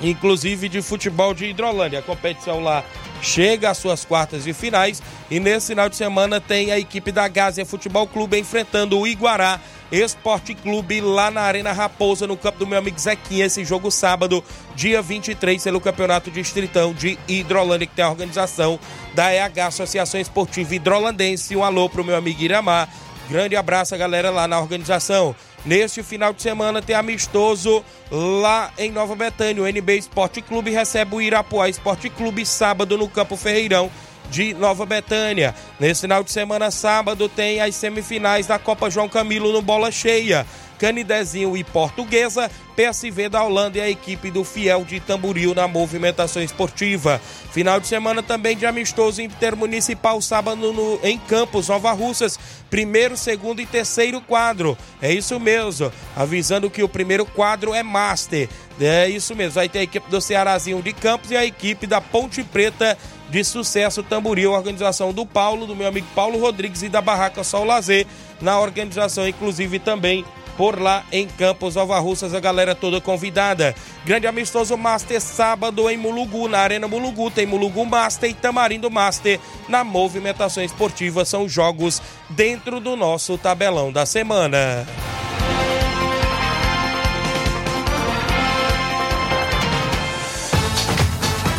[0.00, 1.98] inclusive de futebol de Hidrolândia.
[1.98, 2.84] A competição lá
[3.20, 7.26] chega às suas quartas de finais e nesse final de semana tem a equipe da
[7.26, 12.66] Gásia Futebol Clube enfrentando o Iguará Esporte Clube lá na Arena Raposa, no campo do
[12.66, 13.46] meu amigo Zequinha.
[13.46, 14.42] Esse jogo sábado,
[14.74, 18.78] dia 23, pelo Campeonato Distritão de Hidrolândia, que tem a organização
[19.14, 21.56] da EH, Associação Esportiva Hidrolandense.
[21.56, 22.88] Um alô pro meu amigo Iramar.
[23.28, 25.34] Grande abraço galera lá na organização.
[25.64, 29.62] Neste final de semana tem amistoso lá em Nova Betânia.
[29.62, 33.90] O NB Esporte Clube recebe o Irapuá Esporte Clube sábado no Campo Ferreirão
[34.30, 35.54] de Nova Betânia.
[35.78, 40.46] Nesse final de semana, sábado, tem as semifinais da Copa João Camilo no Bola Cheia.
[40.80, 46.42] Canidezinho e Portuguesa, PSV da Holanda e a equipe do Fiel de Tamboril na movimentação
[46.42, 47.20] esportiva.
[47.52, 52.38] Final de semana também de amistoso intermunicipal, sábado no, em Campos, Nova Russas,
[52.70, 54.78] primeiro, segundo e terceiro quadro.
[55.02, 58.48] É isso mesmo, avisando que o primeiro quadro é Master.
[58.80, 62.00] É isso mesmo, aí tem a equipe do Cearazinho de Campos e a equipe da
[62.00, 62.96] Ponte Preta
[63.28, 67.64] de Sucesso Tamboril, organização do Paulo, do meu amigo Paulo Rodrigues e da Barraca Sol
[67.64, 68.06] Lazer,
[68.40, 70.24] na organização, inclusive também
[70.60, 73.74] por lá em Campos Nova Russas, a galera toda convidada.
[74.04, 79.40] Grande amistoso Master sábado em Mulugu, na Arena Mulugu, tem Mulugu Master e Tamarindo Master
[79.70, 81.24] na movimentação esportiva.
[81.24, 84.86] São jogos dentro do nosso tabelão da semana.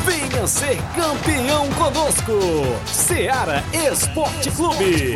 [0.05, 2.39] Venha ser campeão conosco,
[2.85, 5.15] Seara Esporte Clube.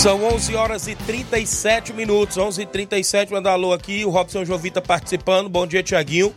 [0.00, 4.80] São 11 horas e 37 minutos, 11 e 37 manda alô aqui, o Robson Jovita
[4.80, 6.34] participando, bom dia Tiaguinho.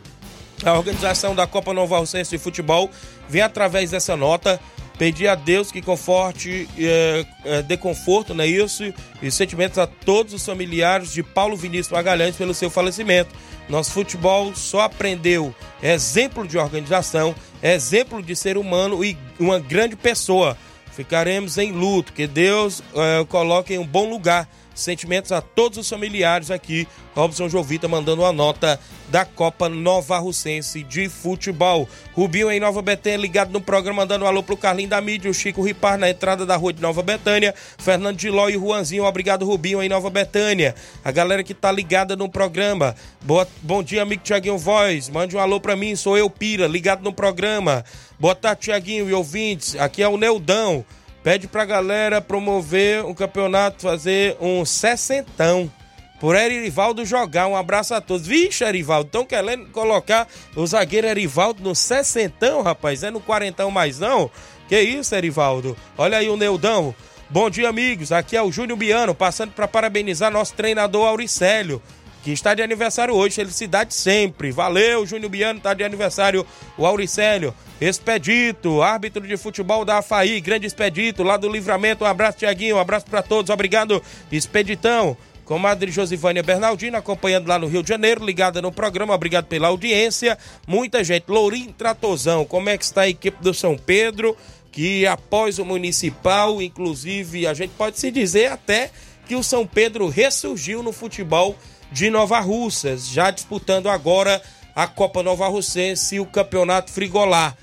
[0.65, 2.91] A organização da Copa Nova Alcense de Futebol
[3.29, 4.59] vem através dessa nota
[4.97, 8.93] pedir a Deus que conforte, é, é, dê conforto, não é isso?
[9.21, 13.33] E sentimentos a todos os familiares de Paulo Vinícius Magalhães pelo seu falecimento.
[13.69, 20.57] Nosso futebol só aprendeu exemplo de organização, exemplo de ser humano e uma grande pessoa
[20.95, 22.13] ficaremos em luto.
[22.13, 24.47] Que Deus uh, coloque em um bom lugar.
[24.73, 26.87] Sentimentos a todos os familiares aqui.
[27.15, 31.87] Robson Jovita mandando uma nota da Copa Nova Russense de Futebol.
[32.13, 35.33] Rubinho em Nova Betânia ligado no programa, mandando um alô pro Carlinho da Mídia, o
[35.33, 37.53] Chico Ripar na entrada da rua de Nova Betânia.
[37.77, 40.73] Fernando de Ló e Juanzinho, obrigado Rubinho em Nova Betânia.
[41.03, 42.95] A galera que tá ligada no programa.
[43.21, 45.09] Boa, bom dia, amigo Tiaguinho Voz.
[45.09, 47.85] Mande um alô pra mim, sou eu, Pira, ligado no programa.
[48.19, 49.75] Boa tarde, Tiaguinho e ouvintes.
[49.75, 50.83] Aqui é o Neudão.
[51.23, 55.71] Pede pra galera promover um campeonato, fazer um sessentão.
[56.19, 57.47] Por Erivaldo jogar.
[57.47, 58.27] Um abraço a todos.
[58.27, 63.03] Vixe, Erivaldo, estão querendo colocar o zagueiro Erivaldo no sessentão, rapaz.
[63.03, 64.29] É no quarentão mais não?
[64.67, 65.77] Que isso, Erivaldo?
[65.97, 66.93] Olha aí o Neudão.
[67.29, 68.11] Bom dia, amigos.
[68.11, 71.81] Aqui é o Júnior Biano, passando para parabenizar nosso treinador Auricélio
[72.23, 73.35] que está de aniversário hoje.
[73.35, 74.51] Felicidade sempre.
[74.51, 76.45] Valeu, Júnior Biano, está de aniversário
[76.77, 77.53] o Auricélio.
[77.81, 82.05] Expedito, árbitro de futebol da AFAI, grande Expedito, lá do Livramento.
[82.05, 83.49] Um abraço, Tiaguinho, um abraço para todos.
[83.49, 84.01] Obrigado,
[84.31, 85.17] Expeditão.
[85.43, 90.37] Comadre Josivânia Bernardino, acompanhando lá no Rio de Janeiro, ligada no programa, obrigado pela audiência.
[90.65, 91.25] Muita gente.
[91.27, 94.37] Lourinho Tratozão, como é que está a equipe do São Pedro?
[94.71, 98.89] Que após o Municipal, inclusive, a gente pode se dizer até
[99.27, 101.57] que o São Pedro ressurgiu no futebol
[101.93, 104.41] de Nova Russas, já disputando agora
[104.75, 107.55] a Copa Nova Russense e o Campeonato Frigolá.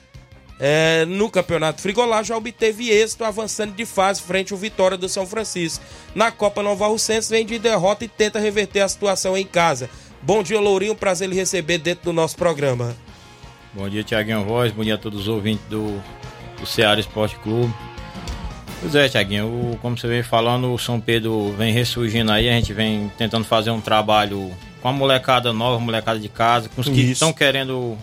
[0.63, 5.27] É, no Campeonato Frigolá já obteve êxito avançando de fase frente ao Vitória do São
[5.27, 5.85] Francisco.
[6.15, 9.91] Na Copa Nova Russense vem de derrota e tenta reverter a situação em casa.
[10.23, 12.95] Bom dia, Lourinho, prazer lhe receber dentro do nosso programa.
[13.73, 16.01] Bom dia, Tiaguinho Voz, bom dia a todos os ouvintes do,
[16.59, 17.75] do Ceará Esporte Clube.
[18.81, 22.73] Pois é, Tiaguinho, como você vem falando, o São Pedro vem ressurgindo aí, a gente
[22.73, 24.51] vem tentando fazer um trabalho
[24.81, 27.99] com a molecada nova, molecada de casa, com os que estão querendo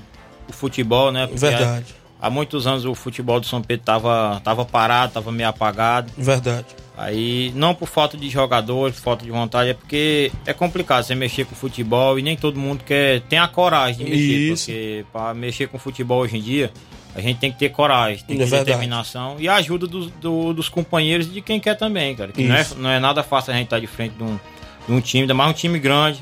[0.47, 1.25] o futebol, né?
[1.25, 1.95] Porque Verdade.
[2.21, 6.11] Há, há, muitos anos o futebol do São Pedro tava, tava parado, tava meio apagado.
[6.15, 6.67] Verdade.
[6.95, 11.45] Aí, não por falta de jogadores, falta de vontade, é porque é complicado você mexer
[11.45, 14.53] com futebol e nem todo mundo quer, tem a coragem de mexer.
[14.53, 14.65] Isso.
[14.65, 16.71] Porque para mexer com futebol hoje em dia,
[17.18, 20.11] a gente tem que ter coragem, tem que é ter determinação e a ajuda dos,
[20.11, 22.32] do, dos companheiros e de quem quer também, cara.
[22.32, 24.39] Que não é, não é nada fácil a gente estar de frente de um,
[24.88, 26.22] de um time, ainda mais um time grande,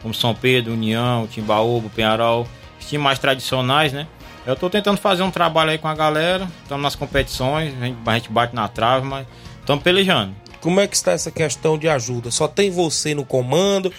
[0.00, 2.46] como São Pedro, União, Timbaúba, Penharol,
[2.78, 4.06] os times mais tradicionais, né?
[4.46, 7.98] Eu tô tentando fazer um trabalho aí com a galera, estamos nas competições, a gente,
[8.06, 9.26] a gente bate na trave, mas
[9.58, 10.32] estamos pelejando.
[10.60, 12.30] Como é que está essa questão de ajuda?
[12.30, 13.92] Só tem você no comando?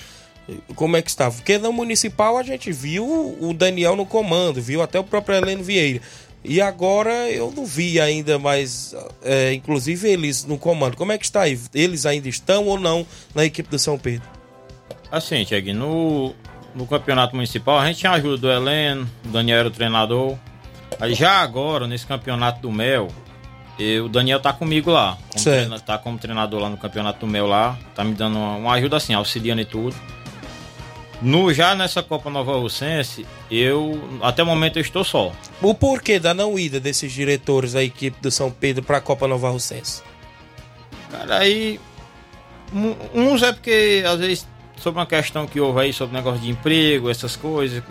[0.75, 1.29] Como é que está?
[1.29, 5.61] Porque no municipal a gente viu o Daniel no comando, viu até o próprio Heleno
[5.61, 6.01] Vieira.
[6.47, 10.95] E agora eu não vi ainda mais, é, inclusive eles no comando.
[10.95, 11.59] Como é que está aí?
[11.73, 14.25] Eles ainda estão ou não na equipe do São Pedro?
[15.11, 16.33] Assim, Tiago, no,
[16.73, 20.37] no campeonato municipal a gente tinha a ajuda do Heleno, o Daniel era o treinador.
[21.01, 23.09] Aí já agora, nesse campeonato do Mel,
[23.77, 25.17] eu, o Daniel tá comigo lá.
[25.29, 27.77] Como treina, tá como treinador lá no campeonato do Mel lá.
[27.93, 29.95] Tá me dando uma, uma ajuda assim, auxiliando e tudo.
[31.21, 35.31] No, já nessa Copa Nova Russense, eu até o momento eu estou só.
[35.61, 39.27] O porquê da não ida desses diretores da equipe do São Pedro para a Copa
[39.27, 40.03] Nova Russense?
[41.11, 41.79] Cara, aí
[43.15, 47.09] uns é porque às vezes sobre uma questão que houve aí sobre negócio de emprego,
[47.09, 47.81] essas coisas,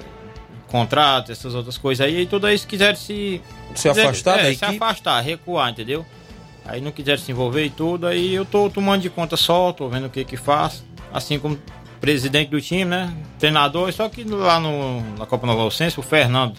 [0.68, 3.42] contrato, essas outras coisas aí, e tudo aí se quiser se.
[3.74, 6.06] Se afastar é, se afastar, recuar, entendeu?
[6.64, 9.88] Aí não quiser se envolver e tudo, aí eu tô tomando de conta só, tô
[9.88, 10.84] vendo o que que faço.
[11.12, 11.58] Assim como
[12.00, 13.12] presidente do time, né?
[13.38, 16.54] Treinador, só que lá no, na Copa Nova Alcense, o Fernando,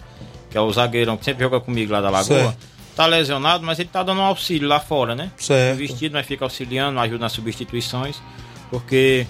[0.50, 2.58] que é o zagueirão que sempre joga comigo lá da Lagoa, Certo.
[2.96, 5.30] tá lesionado, mas ele tá dando um auxílio lá fora, né?
[5.36, 5.74] Certo.
[5.76, 8.20] O vestido, mas fica auxiliando, ajuda nas substituições,
[8.70, 9.26] porque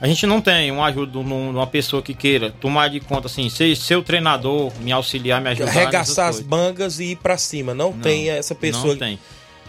[0.00, 3.26] a gente não tem uma ajuda de um- uma pessoa que queira tomar de conta,
[3.28, 5.70] assim, ser seu treinador, me auxiliar, me ajudar.
[5.70, 6.50] Arregaçar as coisas.
[6.50, 7.72] mangas e ir pra cima.
[7.74, 8.88] Não, tem essa pessoa.
[8.94, 9.18] Não tem.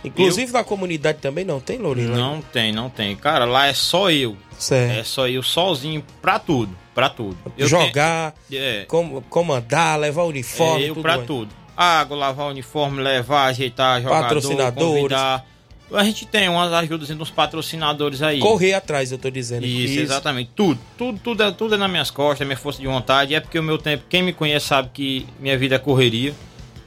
[0.08, 2.16] Inclusive na comunidade também não tem, Lourinho?
[2.16, 3.16] Não tem, não tem.
[3.16, 4.36] Cara, lá é só eu.
[4.58, 5.00] Certo.
[5.00, 6.76] É só eu sozinho pra tudo.
[6.96, 7.38] Pra tudo.
[7.58, 10.84] Eu Jogar, tenho- é, com- comandar, levar uniforme.
[10.84, 11.28] é eu tudo pra mais.
[11.28, 11.50] tudo.
[11.76, 14.96] Água, lavar o uniforme, levar, ajeitar, jogador, Patrocinadores.
[14.96, 15.46] convidar.
[15.94, 18.40] A gente tem umas ajudas dos patrocinadores aí.
[18.40, 19.66] Correr atrás, eu tô dizendo.
[19.66, 20.50] Isso, exatamente.
[20.56, 23.34] Tudo, tudo, tudo é, tudo é nas minhas costas, é minha força de vontade.
[23.36, 26.34] É porque o meu tempo, quem me conhece sabe que minha vida é correria.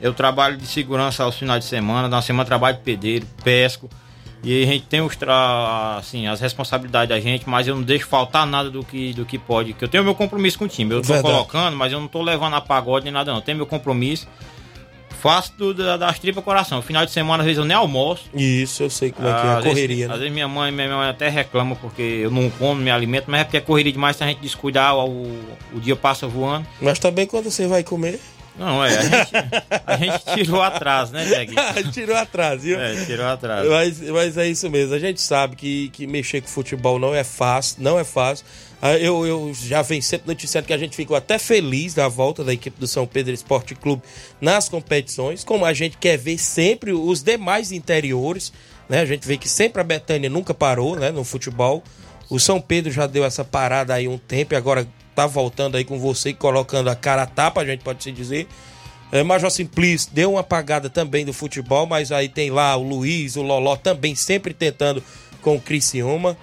[0.00, 3.88] Eu trabalho de segurança aos finais de semana, na semana trabalho de pedreiro, pesco.
[4.42, 5.96] E a gente tem os tra...
[5.98, 9.38] assim, as responsabilidades da gente, mas eu não deixo faltar nada do que, do que
[9.38, 9.74] pode.
[9.74, 10.90] Que eu tenho meu compromisso com o time.
[10.94, 11.34] Eu tô Verdade.
[11.34, 13.38] colocando, mas eu não tô levando a pagode nem nada, não.
[13.40, 14.26] Eu tenho meu compromisso.
[15.20, 16.80] Faço da- das tripas coração.
[16.80, 18.24] Final de semana, às vezes, eu nem almoço.
[18.34, 20.04] Isso, eu sei como é que é Ah, a às vezes- correria.
[20.06, 20.16] Às né?
[20.18, 23.42] vezes minha mãe, minha mãe até reclama porque eu não como, não me alimento, mas
[23.42, 25.38] é porque é correria demais se a gente descuidar, o,
[25.74, 26.66] o dia passa voando.
[26.80, 28.18] Mas também quando você vai comer.
[28.58, 29.32] Não, é, a gente,
[29.86, 31.56] a gente tirou atrás, né, Tiaguinho?
[31.92, 32.78] Tirou atrás, viu?
[32.78, 33.66] É, tirou atrás.
[33.66, 34.94] Mas, mas é isso mesmo.
[34.94, 38.44] A gente sabe que, que mexer com futebol não é fácil, não é fácil.
[38.82, 42.42] Ah, Eu, eu já venho sempre noticiando que a gente ficou até feliz da volta
[42.44, 44.02] da equipe do São Pedro Esporte Clube
[44.40, 48.52] nas competições, como a gente quer ver sempre os demais interiores,
[48.88, 49.00] né?
[49.00, 51.82] A gente vê que sempre a Betânia nunca parou, né, no futebol.
[52.28, 54.86] O São Pedro já deu essa parada aí um tempo e agora
[55.20, 58.10] tá voltando aí com você e colocando a cara a tapa, a gente pode se
[58.10, 58.48] dizer.
[59.12, 63.36] É, Major Simplício deu uma apagada também do futebol, mas aí tem lá o Luiz,
[63.36, 65.02] o Loló também sempre tentando
[65.42, 66.36] com o Criciúma.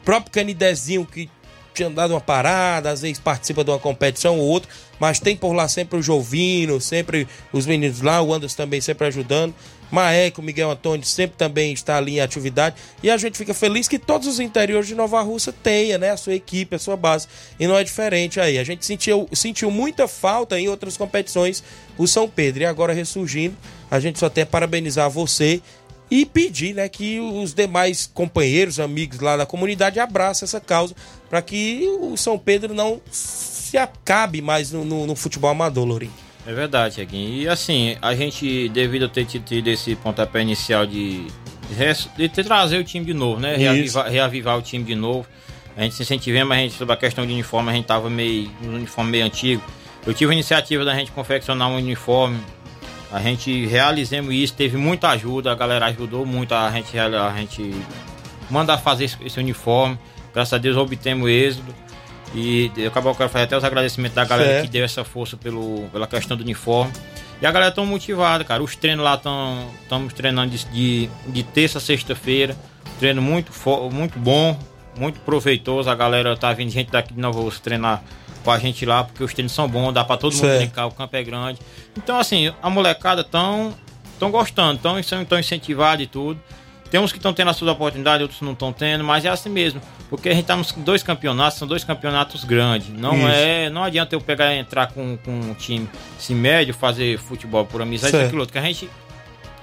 [0.00, 1.30] O próprio Canidezinho que
[1.74, 5.52] tinha dado uma parada, às vezes participa de uma competição ou outra, mas tem por
[5.52, 9.54] lá sempre o Jovino, sempre os meninos lá, o Anderson também sempre ajudando.
[9.90, 12.76] Maeco, Miguel Antônio sempre também está ali em atividade.
[13.02, 16.16] E a gente fica feliz que todos os interiores de Nova Russa tenham, né, a
[16.16, 17.28] sua equipe, a sua base.
[17.60, 18.58] E não é diferente aí.
[18.58, 21.62] A gente sentiu, sentiu muita falta em outras competições
[21.96, 22.62] o São Pedro.
[22.62, 23.56] E agora ressurgindo,
[23.90, 25.60] a gente só tem a parabenizar você
[26.10, 30.94] e pedir né, que os demais companheiros, amigos lá da comunidade abracem essa causa
[31.30, 36.12] para que o São Pedro não se acabe mais no, no- no futebol amador, Lourinho.
[36.46, 37.42] É verdade, Tiaguinho.
[37.42, 41.26] E assim, a gente, devido a ter tido esse pontapé inicial de,
[42.16, 43.56] de, ter trazer o time de novo, né?
[43.56, 45.26] Reavivar, reavivar o time de novo.
[45.76, 48.10] A gente se incentivou, mas a gente, sobre a questão de uniforme, a gente tava
[48.10, 49.62] meio, um uniforme meio antigo.
[50.06, 52.38] Eu tive a iniciativa da gente confeccionar um uniforme.
[53.10, 57.74] A gente realizamos isso, teve muita ajuda, a galera ajudou muito a gente, a gente
[58.50, 59.98] mandar fazer esse, esse uniforme.
[60.32, 61.74] Graças a Deus obtemos êxito.
[62.34, 64.64] E eu acabo eu quero fazer até os agradecimentos da galera Certo.
[64.64, 66.92] que deu essa força pelo, pela questão do uniforme.
[67.40, 68.62] E a galera tão motivada, cara.
[68.62, 72.56] Os treinos lá estão estamos treinando de, de, de terça a sexta-feira.
[72.98, 73.52] Treino muito,
[73.92, 74.58] muito bom,
[74.96, 75.88] muito proveitoso.
[75.88, 78.02] A galera tá vindo gente daqui de Rússia treinar
[78.42, 80.58] com a gente lá, porque os treinos são bons, dá pra todo mundo Certo.
[80.60, 81.58] brincar, o campo é grande.
[81.96, 83.74] Então, assim, a molecada tão,
[84.18, 86.38] tão gostando, tão, tão incentivada e tudo.
[86.94, 89.48] Tem uns que estão tendo a sua oportunidade, outros não estão tendo, mas é assim
[89.48, 89.80] mesmo.
[90.08, 92.88] Porque a gente tá nos dois campeonatos, são dois campeonatos grandes.
[92.90, 93.26] Não Isso.
[93.26, 93.68] é.
[93.68, 97.82] Não adianta eu pegar e entrar com, com um time assim, médio, fazer futebol por
[97.82, 98.26] amizade, Certo.
[98.26, 98.52] aquilo outro.
[98.52, 98.88] Que a gente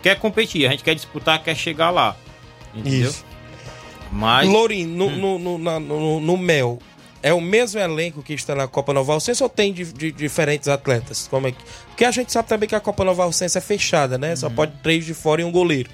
[0.04, 2.18] quer competir, a gente quer disputar, quer chegar lá.
[2.76, 3.08] Entendeu?
[3.10, 3.24] Isso.
[4.12, 4.50] Mas.
[4.50, 5.40] Lourinho, no, Hum.
[5.40, 6.80] no, no, no- no Mel,
[7.24, 10.68] é o mesmo elenco que está na Copa Nova Alcense ou tem de, de- diferentes
[10.68, 11.30] atletas?
[11.32, 11.58] Como é que...
[11.88, 14.32] Porque a gente sabe também que a Copa Nova Alcense é fechada, né?
[14.32, 14.36] Uhum.
[14.36, 15.90] Só pode três de fora e um goleiro.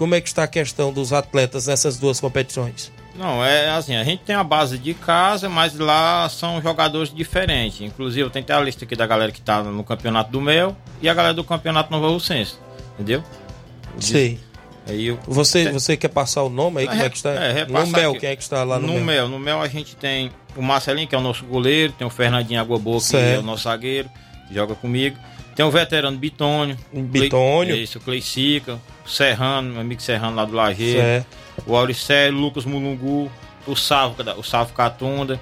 [0.00, 2.90] Como é que está a questão dos atletas nessas duas competições?
[3.14, 7.82] Não, é assim, a gente tem a base de casa, mas lá são jogadores diferentes.
[7.82, 10.74] Inclusive, eu tenho até a lista aqui da galera que tá no campeonato do Mel
[11.02, 12.54] e a galera do campeonato Nova Russense.
[12.94, 13.22] Entendeu?
[13.98, 14.40] Sei.
[14.88, 16.88] Aí eu, Você, você quer passar o nome aí?
[16.88, 17.32] Como é que está?
[17.34, 18.20] É, no Mel, aqui.
[18.20, 19.04] quem é que está lá no, no Mel?
[19.04, 19.28] Mel?
[19.28, 22.58] No Mel a gente tem o Marcelinho, que é o nosso goleiro, tem o Fernandinho
[22.58, 23.36] Água Boa, que Certo.
[23.36, 24.08] é o nosso zagueiro,
[24.48, 25.18] que joga comigo.
[25.54, 26.76] Tem o veterano Bitônio.
[26.92, 27.74] Bitônio.
[27.74, 31.00] Clay- Isso, o Clay Sica, o Serrano, meu amigo Serrano lá do Lajeiro.
[31.00, 31.26] Certo.
[31.66, 33.30] O Auricélio, o Lucas Mulungu,
[33.66, 35.40] o Salvo, o Salvo Catunda.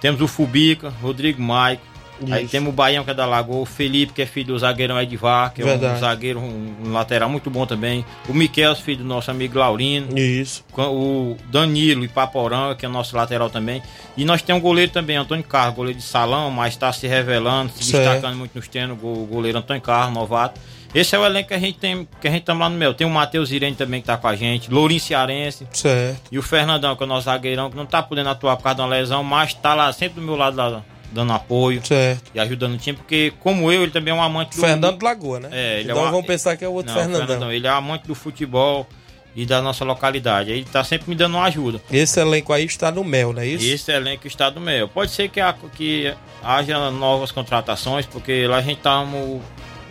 [0.00, 1.82] Temos o Fubica, Rodrigo Maico,
[2.30, 2.50] Aí Isso.
[2.52, 5.52] temos o Baião, que é da Lagoa, o Felipe, que é filho do zagueirão Edvar,
[5.52, 5.96] que é Verdade.
[5.96, 8.04] um zagueiro, um, lateral muito bom também.
[8.28, 10.18] O Miquel, filho do nosso amigo Laurino.
[10.18, 10.64] Isso.
[10.76, 13.82] O Danilo Ipaporã, que é o nosso lateral também.
[14.16, 17.70] E nós temos um goleiro também, Antônio Carlos, goleiro de salão, mas está se revelando,
[17.74, 18.04] se Certo.
[18.12, 20.60] destacando muito nos treinos, o goleiro Antônio Carlos, novato.
[20.94, 22.94] Esse é o elenco que a gente tem, que a gente tá lá no Mel.
[22.94, 25.66] Tem o Matheus Irene também que tá com a gente, Lourinho Cearense.
[25.70, 26.22] Certo.
[26.32, 28.76] E o Fernandão, que é o nosso zagueirão, que não tá podendo atuar por causa
[28.76, 30.82] de uma lesão, mas tá lá sempre do meu lado, lá,
[31.12, 32.30] dando apoio Certo.
[32.34, 34.60] e ajudando o time, porque como eu, ele também é um amante do...
[34.60, 35.48] Fernando Lagoa, né?
[35.52, 37.50] É, ele é então uma- vamos pensar que é o outro Não, Fernandão.
[37.52, 38.86] Ele é amante do futebol
[39.34, 40.50] e da nossa localidade.
[40.50, 41.80] Ele tá sempre me dando uma ajuda.
[41.90, 43.64] Esse elenco aí está no mel, não é isso?
[43.64, 44.88] Esse elenco está do Mel.
[44.88, 49.40] Pode ser que, a- que haja novas contratações, porque lá a gente estamos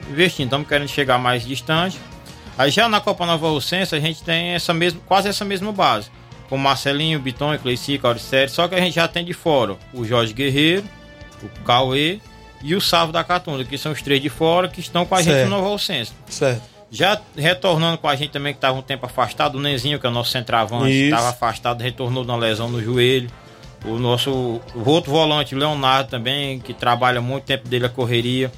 [0.10, 1.98] investindo, estamos querendo chegar mais distante.
[2.58, 6.10] Aí já na Copa Nova Rocense a gente tem essa mesma, quase essa mesma base.
[6.50, 8.50] Com Marcelinho, Biton, Cleicica, Auricério.
[8.50, 10.84] Só que a gente já tem de fora o Jorge Guerreiro,
[11.44, 12.20] o Cauê
[12.64, 15.22] e o Savo da Catunda, que são os três de fora que estão com a
[15.22, 15.50] gente Certo.
[15.50, 16.12] no Nova Rocense.
[16.28, 16.62] Certo.
[16.90, 20.10] Já retornando com a gente também, que estava um tempo afastado, o Nenzinho, que é
[20.10, 23.30] o nosso centroavante, estava afastado, retornou de uma lesão no joelho.
[23.86, 28.52] O nosso o outro volante, Leonardo também, que trabalha muito tempo dele a correria.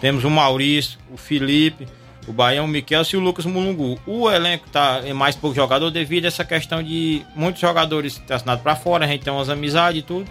[0.00, 1.86] Temos o Maurício, o Felipe,
[2.26, 3.98] o Baião, o Miquel e o Lucas Mulungu.
[4.06, 8.34] O elenco tá em mais pouco jogador devido a essa questão de muitos jogadores ter
[8.34, 10.26] assinado para fora, a gente tem umas amizades e tudo.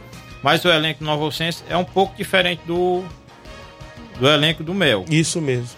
[0.46, 3.04] Mas o elenco do Nova Rocense é um pouco diferente do,
[4.20, 5.04] do elenco do Mel.
[5.10, 5.70] Isso mesmo.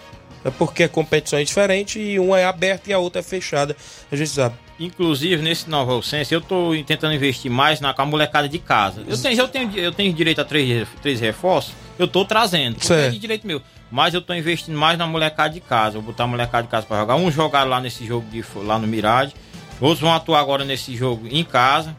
[0.44, 3.74] É porque a competição é diferente e uma é aberta e a outra é fechada.
[4.12, 4.56] A gente sabe.
[4.78, 9.02] Inclusive, nesse Nova Rocense, eu tô tentando investir mais na, com a molecada de casa.
[9.08, 12.74] Eu tenho, eu tenho, eu tenho direito a três, três reforços, eu tô trazendo.
[12.74, 13.06] porque Certo.
[13.06, 13.62] É de direito meu.
[13.90, 15.94] Mas eu tô investindo mais na molecada de casa.
[15.94, 17.16] Vou botar a molecada de casa pra jogar.
[17.16, 19.34] Um jogar lá nesse jogo de, lá no Mirade.
[19.80, 21.96] Outros vão atuar agora nesse jogo em casa.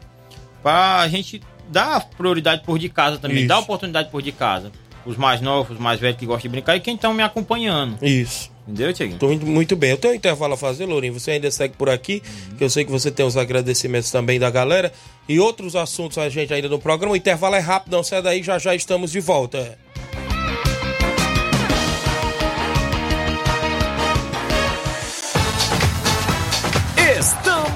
[0.62, 3.38] Pra gente dar prioridade por de casa também.
[3.38, 3.48] Isso.
[3.48, 4.72] Dar oportunidade por de casa.
[5.06, 7.96] Os mais novos, os mais velhos que gostam de brincar e quem estão me acompanhando.
[8.04, 8.50] Isso.
[8.68, 9.18] Entendeu, Tiaguinho?
[9.18, 9.90] Tô muito, muito bem.
[9.90, 11.12] Eu tenho um intervalo a fazer, Lourinho.
[11.12, 12.22] Você ainda segue por aqui,
[12.56, 14.92] que eu sei que você tem os agradecimentos também da galera.
[15.28, 17.14] E outros assuntos a gente ainda no programa.
[17.14, 19.78] O intervalo é rápido, não sai daí, já já estamos de volta.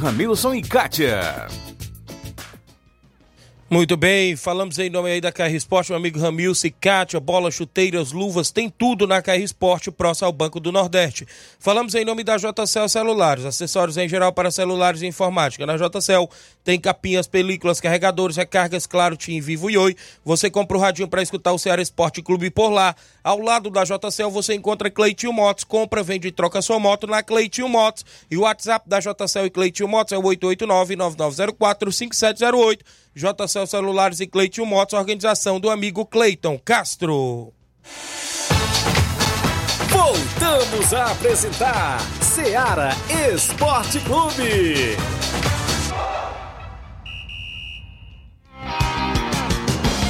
[0.00, 1.46] Ramilson e Kátia.
[3.68, 8.12] Muito bem, falamos em nome aí da KR Esporte, meu amigo Ramilce, Kátia, bola, chuteiras,
[8.12, 11.26] luvas, tem tudo na KR Esporte, próximo ao Banco do Nordeste.
[11.58, 15.66] Falamos em nome da JCL Celulares, acessórios em geral para celulares e informática.
[15.66, 16.30] Na JCL
[16.62, 19.96] tem capinhas, películas, carregadores, recargas, claro, Tim Vivo e Oi.
[20.24, 22.94] Você compra o radinho para escutar o Ceará Esporte Clube por lá.
[23.24, 27.22] Ao lado da JCL você encontra Cleitinho Motos, compra, vende e troca sua moto na
[27.22, 28.04] Cleitinho Motos.
[28.30, 32.80] E o WhatsApp da JCL e Cleitinho Motos é o 889-9904-5708.
[33.16, 37.50] JCL Celulares e Cleitinho Motos, organização do amigo Cleiton Castro.
[39.88, 42.90] Voltamos a apresentar Seara
[43.32, 44.98] Esporte Clube.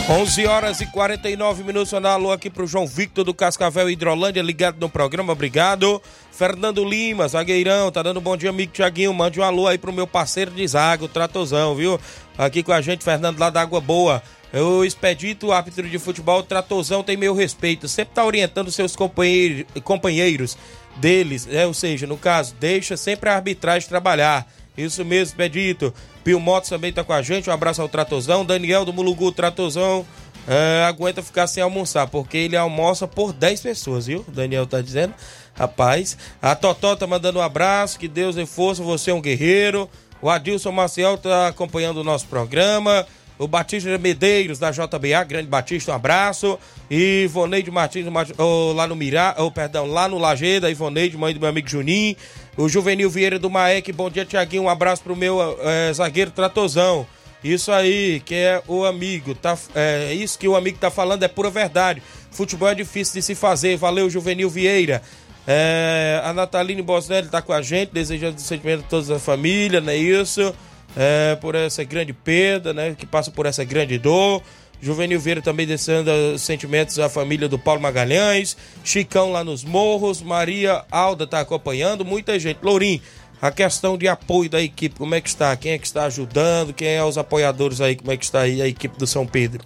[0.09, 1.91] 11 horas e 49 minutos.
[1.91, 6.01] Mandar alô aqui pro João Victor do Cascavel Hidrolândia, ligado no programa, obrigado.
[6.31, 9.15] Fernando Lima, zagueirão, tá dando um bom dia, amigo Tiaguinho.
[9.15, 11.99] Mande um alô aí pro meu parceiro de zaga, o Tratozão, viu?
[12.37, 14.23] Aqui com a gente, Fernando lá da Água Boa.
[14.53, 17.89] O Expedito, árbitro de futebol, Tratozão tem meu respeito.
[17.89, 20.59] Sempre tá orientando seus companheiros, companheiros
[20.97, 24.47] deles, é, ou seja, no caso, deixa sempre a arbitragem trabalhar.
[24.77, 25.95] Isso mesmo, Expedito.
[26.23, 27.49] Pio Motos também tá com a gente.
[27.49, 28.45] Um abraço ao Tratozão.
[28.45, 30.05] Daniel do Mulugu, Tratozão.
[30.49, 34.25] é, aguenta ficar sem almoçar, porque ele almoça por 10 pessoas, viu?
[34.27, 35.15] O Daniel tá dizendo.
[35.55, 36.19] Rapaz.
[36.43, 37.99] A Totó tá mandando um abraço.
[37.99, 38.83] Que Deus dê força.
[38.83, 39.89] Você é um guerreiro.
[40.21, 43.07] O Adilson Maciel tá acompanhando o nosso programa.
[43.37, 46.59] O Batista Medeiros, da JBA, grande Batista, um abraço.
[46.89, 48.07] E Ivoneide Martins,
[48.39, 52.15] oh, lá no Mirá, oh, perdão, lá no Lajeada, Ivoneide, mãe do meu amigo Juninho.
[52.57, 57.05] O Juvenil Vieira do Maek, bom dia, Tiaguinho, um abraço pro meu eh, zagueiro Tratozão.
[57.43, 59.59] Isso aí, que é o amigo, tá?
[59.75, 62.03] É, isso que o amigo tá falando é pura verdade.
[62.31, 63.77] Futebol é difícil de se fazer.
[63.77, 65.03] Valeu, Juvenil Vieira.
[65.47, 69.93] É, a Nataline Bosnelli está com a gente, desejando sentimento a toda a família, não
[69.93, 70.55] é isso?
[70.97, 72.95] É, por essa grande perda, né?
[72.97, 74.43] Que passa por essa grande dor.
[74.85, 78.55] Juvenil Vieira também descendo os sentimentos à família do Paulo Magalhães.
[78.85, 80.21] Chicão lá nos morros.
[80.21, 82.05] Maria Alda está acompanhando.
[82.05, 82.59] Muita gente.
[82.63, 83.01] Lourim,
[83.41, 85.57] a questão de apoio da equipe, como é que está?
[85.57, 86.75] Quem é que está ajudando?
[86.75, 87.97] Quem é os apoiadores aí?
[87.97, 89.65] Como é que está aí a equipe do São Pedro?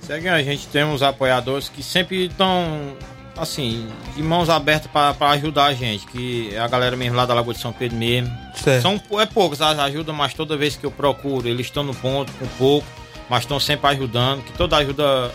[0.00, 2.94] Segue a gente, temos apoiadores que sempre estão,
[3.36, 7.34] assim, de mãos abertas para ajudar a gente, que é a galera mesmo lá da
[7.34, 8.30] Lagoa de São Pedro mesmo.
[8.54, 8.82] Certo.
[8.82, 12.30] São, é poucos as ajudam, mas toda vez que eu procuro, eles estão no ponto,
[12.32, 12.86] com pouco,
[13.28, 15.32] mas estão sempre ajudando, que toda ajuda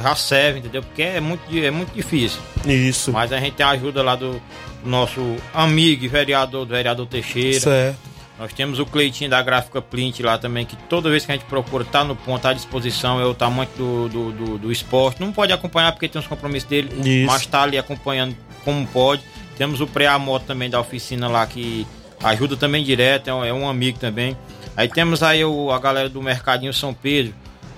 [0.00, 0.82] já serve, entendeu?
[0.82, 2.40] Porque é muito, é muito difícil.
[2.64, 3.12] Isso.
[3.12, 4.40] Mas a gente tem a ajuda lá do
[4.84, 7.60] nosso amigo vereador, do vereador Teixeira.
[7.60, 8.12] Certo.
[8.38, 11.44] Nós temos o Cleitinho da Gráfica Plint lá também, que toda vez que a gente
[11.44, 15.20] procura tá no ponto, tá à disposição, é o tamanho do, do, do, do esporte.
[15.20, 17.26] Não pode acompanhar porque tem os compromissos dele, Isso.
[17.26, 18.34] mas tá ali acompanhando
[18.64, 19.22] como pode.
[19.56, 21.86] Temos o pré-amoto também da oficina lá que
[22.20, 24.36] ajuda também direto, é um, é um amigo também.
[24.76, 27.34] Aí temos aí o, a galera do Mercadinho São Pedro,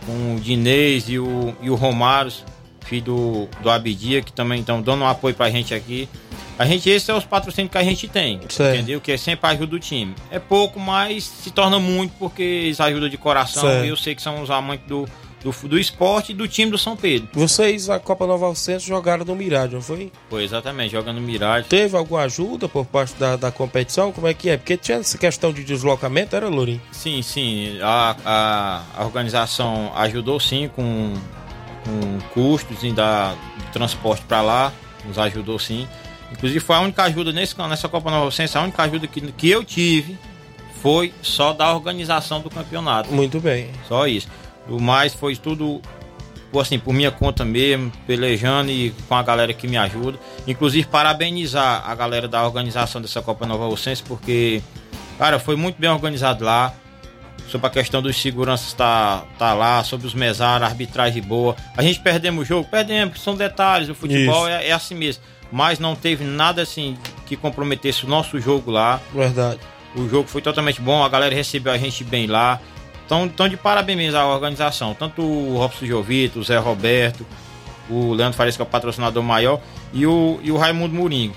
[0.06, 2.32] com o Dinês e o, e o Romário,
[2.84, 6.08] filho do, do Abidia, que também estão dando um apoio pra gente aqui.
[6.56, 8.76] A gente, esses são os patrocínios que a gente tem, Certo.
[8.76, 9.00] entendeu?
[9.00, 10.14] Que é sempre ajuda o time.
[10.30, 13.62] É pouco, mas se torna muito porque eles ajudam de coração.
[13.64, 13.84] Certo.
[13.84, 15.08] E eu sei que são os amantes do,
[15.44, 17.28] do, do esporte e do time do São Pedro.
[17.34, 20.10] Vocês, a Copa Nova Alcenso, jogaram no Mirade, não foi?
[20.30, 21.68] Foi exatamente, jogando Mirage.
[21.68, 24.10] Teve alguma ajuda por parte da, da competição?
[24.10, 24.56] Como é que é?
[24.56, 26.80] Porque tinha essa questão de deslocamento, era, Lourinho?
[26.90, 27.78] Sim, sim.
[27.82, 31.12] A, a, a organização ajudou sim com,
[31.84, 33.36] com custos e da,
[33.74, 34.72] transporte para lá.
[35.04, 35.86] Nos ajudou sim.
[36.32, 39.50] Inclusive foi a única ajuda nesse, nessa Copa Nova Alcense, a única ajuda que, que
[39.50, 40.16] eu tive
[40.80, 43.12] foi só da organização do campeonato.
[43.12, 43.70] Muito bem.
[43.86, 44.28] Só isso.
[44.68, 45.80] O mais foi tudo
[46.54, 50.16] por, assim, por minha conta mesmo, pelejando e com a galera que me ajuda.
[50.46, 54.62] Inclusive parabenizar a galera da organização dessa Copa Nova Alcense, porque,
[55.18, 56.72] cara, foi muito bem organizado lá.
[57.48, 61.56] Sobre a questão dos seguranças tá, tá lá, sobre os mesários, arbitragem boa.
[61.76, 65.22] A gente perdemos o jogo, perdemos, são detalhes, o futebol é, é assim mesmo.
[65.52, 66.96] Mas não teve nada assim
[67.26, 69.00] que comprometesse o nosso jogo lá.
[69.12, 69.58] Verdade.
[69.94, 72.60] O jogo foi totalmente bom, a galera recebeu a gente bem lá.
[73.04, 74.94] Então, então de parabéns à organização.
[74.94, 77.26] Tanto o Robson Jovito, o Zé Roberto,
[77.88, 79.60] o Leandro Fares, que é o patrocinador maior,
[79.92, 81.34] e o, e o Raimundo Moringo.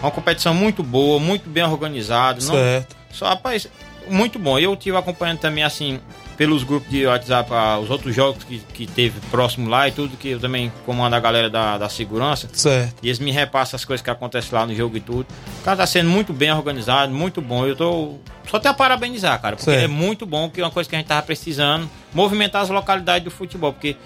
[0.00, 2.40] Uma competição muito boa, muito bem organizada.
[2.44, 2.96] Não, Certo.
[3.10, 3.68] só, rapaz,
[4.08, 4.58] muito bom.
[4.58, 6.00] Eu tive acompanhando também, assim,
[6.36, 10.16] pelos grupos de WhatsApp, ah, os outros jogos que, que teve próximo lá e tudo,
[10.16, 12.48] que eu também comando a galera da, da segurança.
[12.52, 12.94] Certo.
[13.02, 15.26] E eles me repassam as coisas que acontecem lá no jogo e tudo.
[15.60, 17.66] O cara tá sendo muito bem organizado, muito bom.
[17.66, 18.14] Eu tô.
[18.48, 19.56] Só tenho a parabenizar, cara.
[19.56, 19.84] Porque Certo.
[19.84, 21.88] é muito bom, que é uma coisa que a gente tava precisando.
[22.12, 23.72] Movimentar as localidades do futebol.
[23.72, 23.96] Porque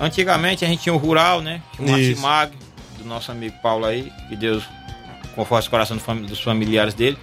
[0.00, 1.62] antigamente a gente tinha o rural, né?
[1.74, 2.20] Tinha o Isso.
[2.20, 2.56] Martimag,
[2.98, 4.64] do nosso amigo Paulo aí, que Deus
[5.34, 7.18] conforte o coração do dos familiares dele.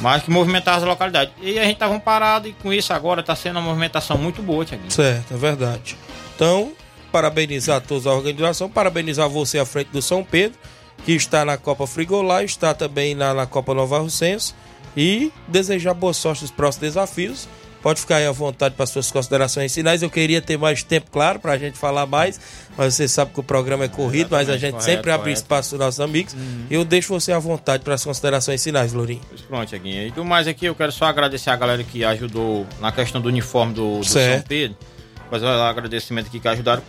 [0.00, 1.32] Mas que movimentar as localidades.
[1.40, 4.64] E a gente tava parado e com isso agora tá sendo uma movimentação muito boa,
[4.64, 4.90] Tiaguinho.
[4.90, 5.96] Certo, é verdade.
[6.34, 6.72] Então,
[7.10, 10.58] parabenizar todos a organização, parabenizar você à frente do São Pedro,
[11.04, 14.54] que está na Copa Frigolá, está também na, na Copa Nova Rocense,
[14.96, 17.48] e desejar boa sorte nos próximos desafios.
[17.82, 20.02] Pode ficar aí à vontade para suas considerações finais.
[20.02, 22.40] Eu queria ter mais tempo, claro, para a gente falar mais,
[22.76, 25.22] mas você sabe que o programa é corrido, mas a Exatamente, gente correto, sempre abre
[25.24, 25.40] correto.
[25.42, 26.36] espaço para os nossos amigos.
[26.68, 29.20] Eu deixo você à vontade para as considerações finais, Lourinho.
[29.46, 30.08] Pronto, Tiaguinho.
[30.08, 33.28] E do mais aqui, eu quero só agradecer a galera que ajudou na questão do
[33.28, 34.48] uniforme do, do São Certo.
[34.48, 34.76] Pedro.
[35.30, 36.82] Fazer um agradecimento aqui que ajudaram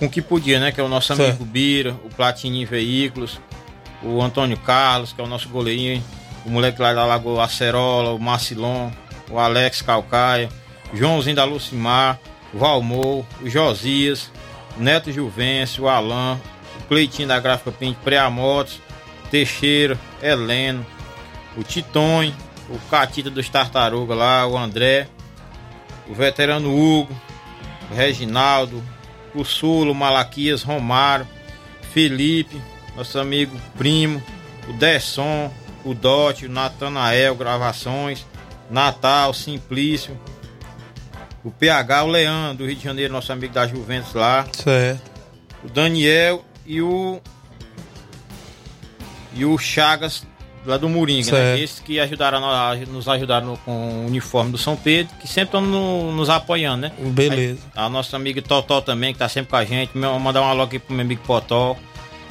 [0.00, 0.72] com o que podia, né?
[0.72, 1.20] Que é o nosso Certo.
[1.22, 3.38] amigo Bira, o Platini Veículos,
[4.02, 6.02] o Antônio Carlos, que é o nosso goleirinho,
[6.44, 8.90] o moleque lá da Lagoa Acerola, o Marcilon,
[9.30, 10.48] o Alex Calcaia,
[10.92, 12.18] Joãozinho da Lucimar,
[12.52, 14.30] Valmor, o Josias,
[14.76, 16.40] Neto Juvencio, o Alan,
[16.80, 18.80] o Cleitinho da Gráfica Pint, Preamotos,
[19.30, 20.84] Teixeira, Heleno,
[21.56, 22.34] o Titonho,
[22.68, 25.08] o Catita dos Tartaruga lá, o André,
[26.08, 27.14] o veterano Hugo,
[27.90, 28.82] o Reginaldo,
[29.34, 31.26] o Sulo, Malaquias, Romário,
[31.92, 32.60] Felipe,
[32.96, 34.22] nosso amigo primo,
[34.68, 35.52] o Desson,
[35.84, 38.26] o Dote, o Natanael, gravações,
[38.70, 40.18] Natal, Simplício,
[41.44, 45.02] o PH, o Leandro, do Rio de Janeiro, nosso amigo da Juventus lá, Certo.
[45.64, 47.20] o Daniel e o
[49.34, 50.26] e o Chagas
[50.66, 51.56] lá do Moringa, Certo.
[51.58, 51.60] né?
[51.60, 53.70] Esses que ajudaram a- nos ajudaram no- com
[54.02, 56.92] o uniforme do São Pedro, que sempre estão no- nos apoiando, né?
[56.98, 57.60] Beleza.
[57.74, 59.96] Aí, a nossa amiga Totó também, que tá sempre com a gente.
[59.96, 61.76] Mandar um alô aqui pro meu amigo Potó.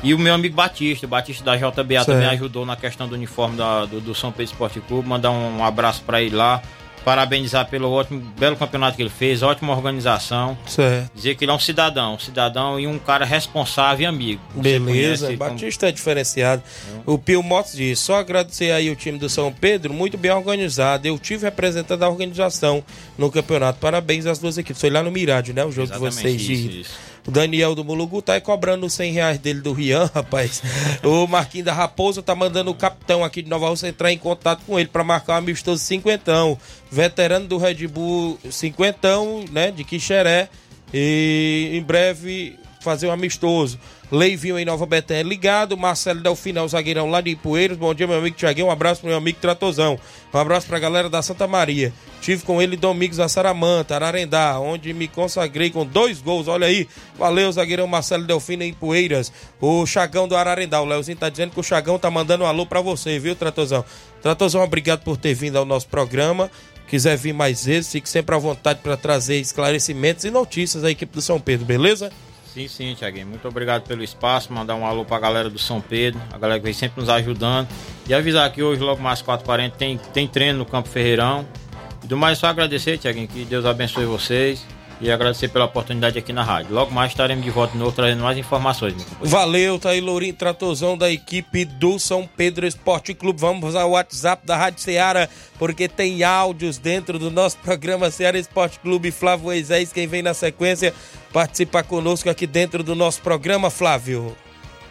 [0.04, 2.06] E o meu amigo Batista, o Batista da JBA Certo.
[2.08, 5.08] também ajudou na questão do uniforme da- do, do São Pedro Esporte Clube.
[5.08, 6.62] Mandar um, abraço pra ele lá.
[7.06, 10.58] parabenizar pelo ótimo, belo campeonato que ele fez, ótima organização.
[10.66, 11.10] Certo.
[11.16, 14.42] Dizer que ele é um cidadão, um cidadão e um cara responsável e amigo.
[14.54, 16.62] Beleza, conhece como- Batista é diferenciado.
[17.06, 21.08] O Pio Motos diz: só agradecer aí o time do São Pedro, muito bem organizado.
[21.08, 22.84] Eu tive representando a organização
[23.18, 23.80] no campeonato.
[23.80, 24.82] Parabéns às duas equipes.
[24.82, 25.64] Foi lá no Mirade, né?
[25.64, 26.42] O jogo de Exatamente, vocês.
[26.42, 27.17] de- isso, isso.
[27.28, 30.64] O Daniel do Mulugu tá aí cobrando os 100 reais dele do Rian, rapaz.
[31.04, 34.62] O Marquinhos da Raposa tá mandando o capitão aqui de Nova Rússia entrar em contato
[34.66, 36.58] com ele para marcar um amistoso cinquentão.
[36.90, 39.72] Veterano do Red Bull cinquentão, né?
[39.72, 40.48] De Quixeré.
[40.94, 42.58] E em breve
[42.88, 43.78] fazer um amistoso.
[44.10, 45.76] Leivinho em Nova Betânia ligado.
[45.76, 47.78] Marcelo Delfino, é o zagueirão lá de Ipueiros.
[47.78, 48.68] Bom dia, meu amigo Tiaguinho.
[48.68, 50.00] Um abraço pro meu amigo Tratozão.
[50.34, 51.92] Um abraço pra galera da Santa Maria.
[52.22, 56.48] Tive com ele Domingos da Saramanta, Ararendá, onde me consagrei com dois gols.
[56.48, 56.88] Olha aí.
[57.18, 59.34] Valeu, zagueirão Marcelo Delfino em Poeiras.
[59.60, 60.82] O Chagão do Ararendá.
[60.82, 63.84] O Leozinho tá dizendo que o Chagão tá mandando um alô pra você, viu, Tratozão?
[64.22, 66.50] Tratozão, obrigado por ter vindo ao nosso programa.
[66.88, 71.14] Quiser vir mais vezes, fique sempre à vontade para trazer esclarecimentos e notícias à equipe
[71.14, 72.10] do São Pedro, beleza?
[72.58, 73.28] Sim, sim, Tiaguinho.
[73.28, 74.52] Muito obrigado pelo espaço.
[74.52, 77.68] Mandar um alô pra galera do São Pedro, a galera que vem sempre nos ajudando.
[78.10, 81.48] E avisar que hoje, logo mais 4h40, tem, tem treino no Campo Ferreirão.
[82.04, 84.66] E do mais, só agradecer, Tiaguinho, que Deus abençoe vocês.
[85.00, 86.74] E agradecer pela oportunidade aqui na rádio.
[86.74, 88.96] Logo mais estaremos de volta de novo trazendo mais informações.
[89.22, 93.40] Valeu, tá aí Lourinho Tratozão da equipe do São Pedro Esporte Clube.
[93.40, 95.30] Vamos usar o WhatsApp da Rádio Ceará,
[95.60, 99.12] porque tem áudios dentro do nosso programa Ceará Esporte Clube.
[99.12, 100.92] Flávio Moisés, quem vem na sequência,
[101.32, 104.36] participar conosco aqui dentro do nosso programa, Flávio.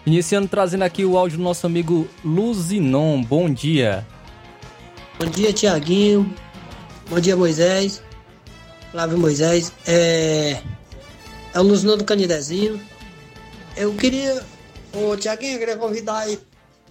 [0.07, 3.23] Iniciando trazendo aqui o áudio do nosso amigo Luzinon.
[3.23, 4.07] Bom dia.
[5.19, 6.33] Bom dia, Tiaguinho.
[7.11, 8.06] Bom dia, Moisés.
[8.97, 9.71] Flávio Moisés.
[9.87, 10.63] É,
[11.53, 12.81] é o Luzinão do Canidezinho.
[13.77, 14.43] Eu queria,
[14.95, 16.39] ô Tiaguinho, eu queria convidar aí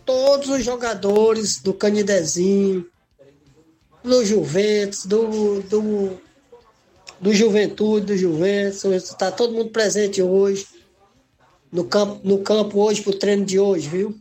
[0.05, 2.85] todos os jogadores do Canidezinho,
[4.03, 6.21] do Juventus, do, do,
[7.19, 8.83] do Juventude, do Juventus.
[8.83, 10.67] Está todo mundo presente hoje.
[11.71, 14.15] No campo, no campo hoje, pro treino de hoje, viu?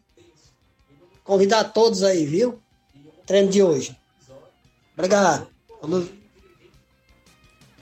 [1.23, 2.59] Convidar todos aí, viu?
[3.27, 3.95] Treino de hoje.
[4.95, 5.49] Obrigado.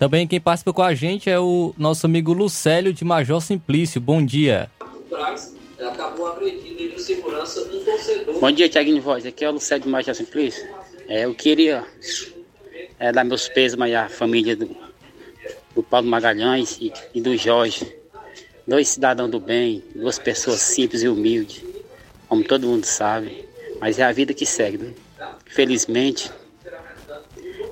[0.02, 4.00] Também quem participa com a gente é o nosso amigo Lucélio de Major Simplício.
[4.00, 4.68] Bom dia.
[5.78, 8.40] acabou agredindo ele em segurança um torcedor.
[8.40, 9.24] Bom dia, Tiaguinho de Voz.
[9.24, 10.68] Aqui é o Lucélio de Major Simplício.
[11.06, 11.84] É, eu queria
[12.98, 14.76] é, dar meus pesos à família do,
[15.72, 17.86] do Paulo Magalhães e, e do Jorge.
[18.66, 21.64] Dois cidadãos do bem, duas pessoas simples e humildes,
[22.28, 23.48] como todo mundo sabe.
[23.80, 24.78] Mas é a vida que segue.
[24.78, 24.94] Né?
[25.46, 26.28] Felizmente,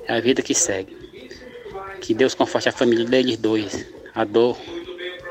[0.07, 1.00] é a vida que segue.
[2.01, 3.85] Que Deus conforte a família deles dois.
[4.13, 4.57] A dor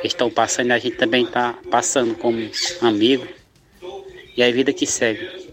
[0.01, 2.39] que estão passando e a gente também está passando como
[2.81, 3.27] amigo.
[4.37, 5.51] E a vida que segue.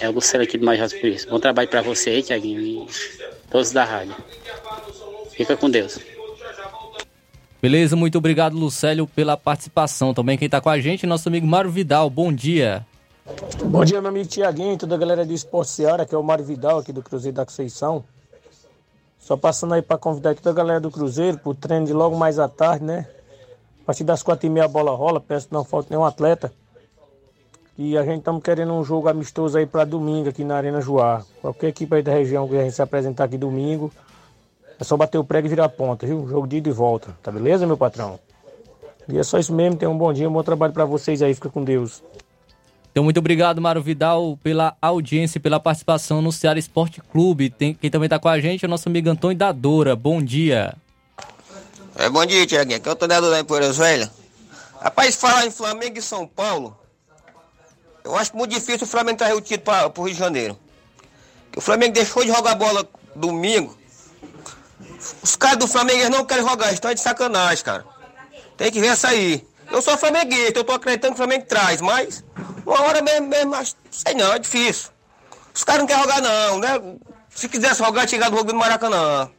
[0.00, 1.28] É o Luciano aqui do Major por isso.
[1.28, 2.86] Bom trabalho para você aí, Tiaguinho, e
[3.50, 4.16] todos da rádio.
[5.36, 5.98] Fica com Deus.
[7.60, 10.14] Beleza, muito obrigado, Lucélio, pela participação.
[10.14, 12.08] Também quem tá com a gente é nosso amigo Mário Vidal.
[12.08, 12.86] Bom dia.
[13.64, 16.22] Bom dia, meu amigo Tiaguinho e toda a galera do Esporte Seara, que é o
[16.22, 18.04] Mário Vidal aqui do Cruzeiro da Conceição.
[19.26, 22.38] Só passando aí para convidar toda a galera do Cruzeiro pro treino de logo mais
[22.38, 23.08] à tarde, né?
[23.82, 26.52] A partir das quatro e meia a bola rola, peço que não falte nenhum atleta.
[27.76, 31.24] E a gente estamos querendo um jogo amistoso aí para domingo aqui na Arena Joá.
[31.42, 33.90] Qualquer equipe aí da região que a gente se apresentar aqui domingo,
[34.78, 36.28] é só bater o prego e virar ponta, viu?
[36.28, 37.08] Jogo de ida e volta.
[37.20, 38.20] Tá beleza, meu patrão?
[39.08, 39.76] E é só isso mesmo.
[39.76, 41.34] Tenham um bom dia, um bom trabalho para vocês aí.
[41.34, 42.00] Fica com Deus.
[42.96, 47.50] Então, muito obrigado, Mário Vidal, pela audiência e pela participação no Ceará Esporte Clube.
[47.50, 49.94] Tem, quem também tá com a gente é o nosso amigo Antônio Dadora.
[49.94, 50.74] Bom dia.
[51.94, 52.78] É, bom dia, Tiaguinho.
[52.78, 54.10] Aqui é o Tonello da Empoeiras Velha.
[54.80, 56.74] Rapaz, falar em Flamengo e São Paulo,
[58.02, 60.58] eu acho muito difícil o Flamengo trazer o título para o Rio de Janeiro.
[61.54, 63.76] O Flamengo deixou de jogar bola domingo.
[65.22, 67.84] Os caras do Flamengo não querem jogar, estão de sacanagem, cara.
[68.56, 69.46] Tem que ver essa aí.
[69.70, 72.24] Eu sou flamenguista, eu tô acreditando que o Flamengo traz, mas
[72.66, 74.90] uma hora mesmo, mesmo acho- sei não, é difícil.
[75.54, 76.96] Os caras não querem jogar não, né?
[77.30, 79.30] Se quisesse jogar, tinha do jogo do Maracanã.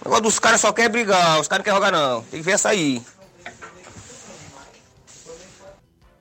[0.00, 2.22] O negócio dos caras só quer brigar, os caras não querem jogar não.
[2.22, 3.02] Tem que ver essa aí.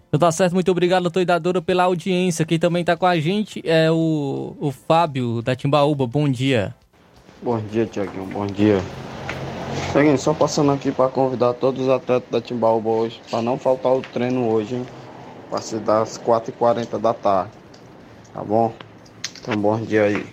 [0.08, 2.46] Então tá certo, muito obrigado, doutor Dadora, pela audiência.
[2.46, 6.08] Quem também tá com a gente é o, o Fábio da Timbaúba.
[6.08, 6.74] Bom dia.
[7.42, 8.26] Bom dia, Tiaguinho.
[8.26, 8.82] Bom dia.
[9.92, 13.92] Tiaguinho, só passando aqui para convidar todos os atletas da Timbaúba hoje, para não faltar
[13.94, 14.86] o treino hoje, hein?
[15.50, 17.52] Vai ser das 4h40 da tarde.
[18.34, 18.74] Tá bom?
[19.40, 20.26] Então, bom dia aí.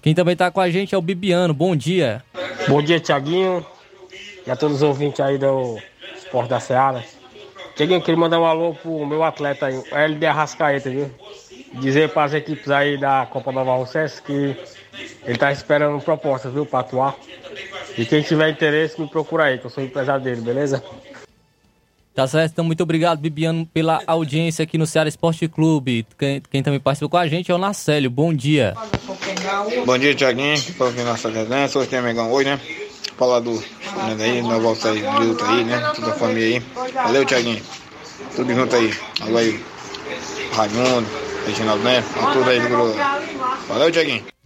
[0.00, 1.52] Quem também tá com a gente é o Bibiano.
[1.52, 2.24] Bom dia.
[2.68, 3.64] Bom dia, Tiaguinho.
[4.46, 5.78] E a todos os ouvintes aí do
[6.16, 7.04] Esporte da Seara.
[7.76, 11.10] Tiaguinho, queria mandar um alô pro meu atleta aí, o LD Arrascaeta, viu?
[11.74, 14.56] dizer para as equipes aí da Copa Nova Rocense que
[15.24, 17.16] ele tá esperando propostas, viu, para atuar.
[17.96, 20.82] E quem tiver interesse, me procura aí, que eu sou empresário dele, beleza?
[22.18, 26.04] Tá certo, então muito obrigado, Bibiano, pela audiência aqui no Ceará Esporte Clube.
[26.18, 28.10] Quem, quem também participou com a gente é o Nacélio.
[28.10, 28.74] Bom dia.
[29.86, 30.60] Bom dia, Tiaguinho.
[30.76, 32.60] Para ouvir nossa resenha, hoje tem Megão hoje, né?
[33.16, 35.92] Falar do né, daí, nós volta aí, luta aí, né?
[35.94, 36.92] Toda a família aí.
[36.92, 37.62] Valeu, Tiaguinho.
[38.34, 38.92] Tudo junto aí.
[39.20, 39.64] Alô aí.
[40.54, 41.08] Raimundo,
[41.46, 43.68] Reginaldo Neto, tudo aí do.
[43.68, 44.37] Valeu, Tiaguinho.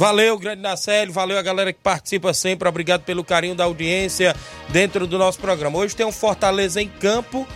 [0.00, 4.34] Valeu, grande Nacélio, valeu a galera que participa sempre, obrigado pelo carinho da audiência
[4.70, 5.78] dentro do nosso programa.
[5.78, 7.46] Hoje tem um Fortaleza em campo,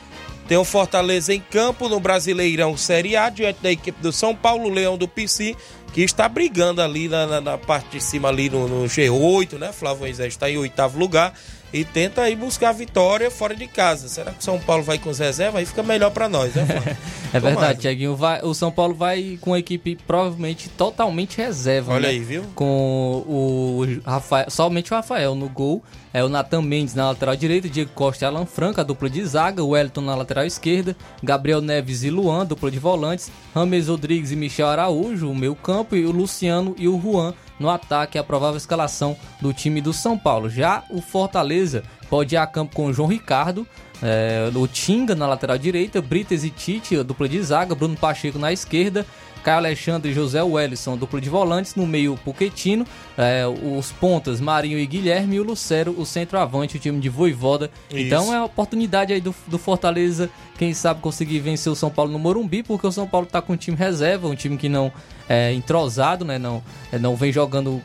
[0.47, 4.69] tem um Fortaleza em campo no Brasileirão Série A, diante da equipe do São Paulo,
[4.69, 5.57] Leão do PC,
[5.95, 9.73] que está brigando ali na, na, na parte de cima, ali no, no G8, né?
[9.73, 11.33] Flávio Moisés está em oitavo lugar
[11.75, 14.09] e tenta aí buscar a vitória fora de casa.
[14.09, 15.57] Será que o São Paulo vai com os reservas?
[15.57, 16.97] Aí fica melhor para nós, né, Flávio?
[17.35, 18.17] É verdade, Tiaguinho.
[18.45, 21.93] O São Paulo vai com a equipe provavelmente totalmente reserva.
[21.95, 22.11] Olha né?
[22.11, 22.45] aí, viu?
[22.55, 25.83] Com o Rafael, somente o Rafael no gol.
[26.13, 29.25] É o Natan Mendes na lateral direita, Diego Costa e Alan Franca, a dupla de
[29.25, 34.31] zaga, o Wellington na lateral esquerda, Gabriel Neves e Luan, dupla de volantes, Rames Rodrigues
[34.31, 38.25] e Michel Araújo, o meio campo, e o Luciano e o Juan no ataque, a
[38.25, 40.49] provável escalação do time do São Paulo.
[40.49, 43.67] Já o Fortaleza pode ir a campo com João Ricardo,
[44.03, 48.53] é, o Tinga na lateral direita, Brites e Tite, dupla de zaga, Bruno Pacheco na
[48.53, 49.07] esquerda,
[49.45, 52.87] Caio Alexandre e José Wellison, dupla de volantes, no meio Puquetino,
[53.17, 57.71] é, os pontas Marinho e Guilherme e o Lucero, o centroavante, o time de Voivoda.
[57.91, 57.99] Isso.
[57.99, 62.11] Então é a oportunidade aí do, do Fortaleza, quem sabe conseguir vencer o São Paulo
[62.11, 64.91] no Morumbi, porque o São Paulo tá com um time reserva, um time que não
[65.29, 66.63] é entrosado, né, não,
[66.99, 67.83] não vem jogando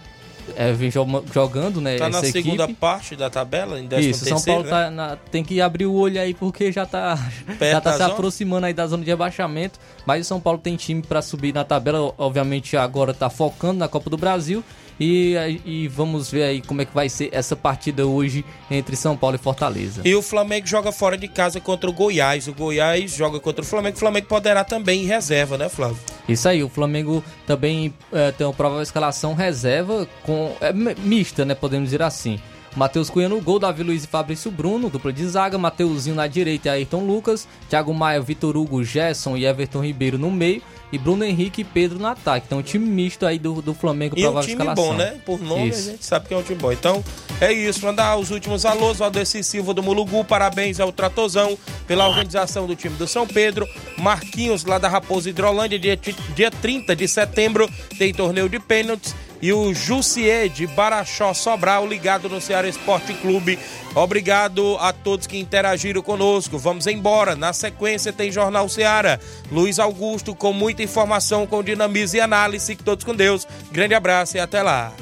[0.55, 1.97] é, vem jo- jogando, né?
[1.97, 2.79] Tá na essa segunda equipe.
[2.79, 4.69] parte da tabela, em décimo Isso, São Paulo né?
[4.69, 7.17] tá na- tem que abrir o olho aí porque já tá,
[7.57, 8.13] Perto já tá se zona?
[8.13, 9.79] aproximando aí da zona de rebaixamento.
[10.05, 13.87] Mas o São Paulo tem time para subir na tabela, obviamente agora tá focando na
[13.87, 14.63] Copa do Brasil.
[14.99, 15.35] E,
[15.65, 19.35] e vamos ver aí como é que vai ser essa partida hoje entre São Paulo
[19.35, 20.01] e Fortaleza.
[20.03, 22.47] E o Flamengo joga fora de casa contra o Goiás.
[22.47, 23.95] O Goiás joga contra o Flamengo.
[23.95, 25.97] O Flamengo poderá também em reserva, né, Flávio?
[26.27, 31.45] Isso aí, o Flamengo também é, tem uma provável escalação reserva com é, mi- mista,
[31.45, 31.55] né?
[31.55, 32.39] Podemos dizer assim.
[32.75, 36.69] Matheus Cunha no gol, Davi Luiz e Fabrício Bruno, dupla de zaga, Mateuzinho na direita
[36.69, 40.61] e Ayrton Lucas, Thiago Maia, Vitor Hugo, Gerson e Everton Ribeiro no meio,
[40.91, 42.45] e Bruno Henrique e Pedro no ataque.
[42.47, 44.85] Então, um time misto aí do, do Flamengo, E um provável time escalação.
[44.85, 45.19] bom, né?
[45.25, 45.89] Por nome Isso.
[45.89, 46.71] a gente sabe que é um time bom.
[46.71, 47.03] Então
[47.39, 47.85] é isso.
[47.85, 48.97] Mandar os últimos alôs.
[48.97, 50.23] Valdeci Silva do Mulugu.
[50.25, 51.55] Parabéns ao Tratozão
[51.87, 53.67] pela organização do time do São Pedro.
[53.99, 55.77] Marquinhos lá da Raposa Hidrolândia.
[55.77, 55.95] Dia,
[56.35, 59.13] dia 30 de setembro tem torneio de pênaltis.
[59.41, 63.57] E o Jussier de Baraxó Sobral ligado no Ceará Esporte Clube.
[63.95, 66.57] Obrigado a todos que interagiram conosco.
[66.57, 67.35] Vamos embora.
[67.35, 69.19] Na sequência tem Jornal Ceará.
[69.51, 72.67] Luiz Augusto com muita informação, com dinamismo e análise.
[72.67, 73.47] Fiquem todos com Deus.
[73.71, 74.93] Grande abraço e até lá.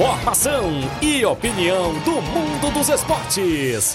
[0.00, 3.94] Informação e opinião do mundo dos esportes.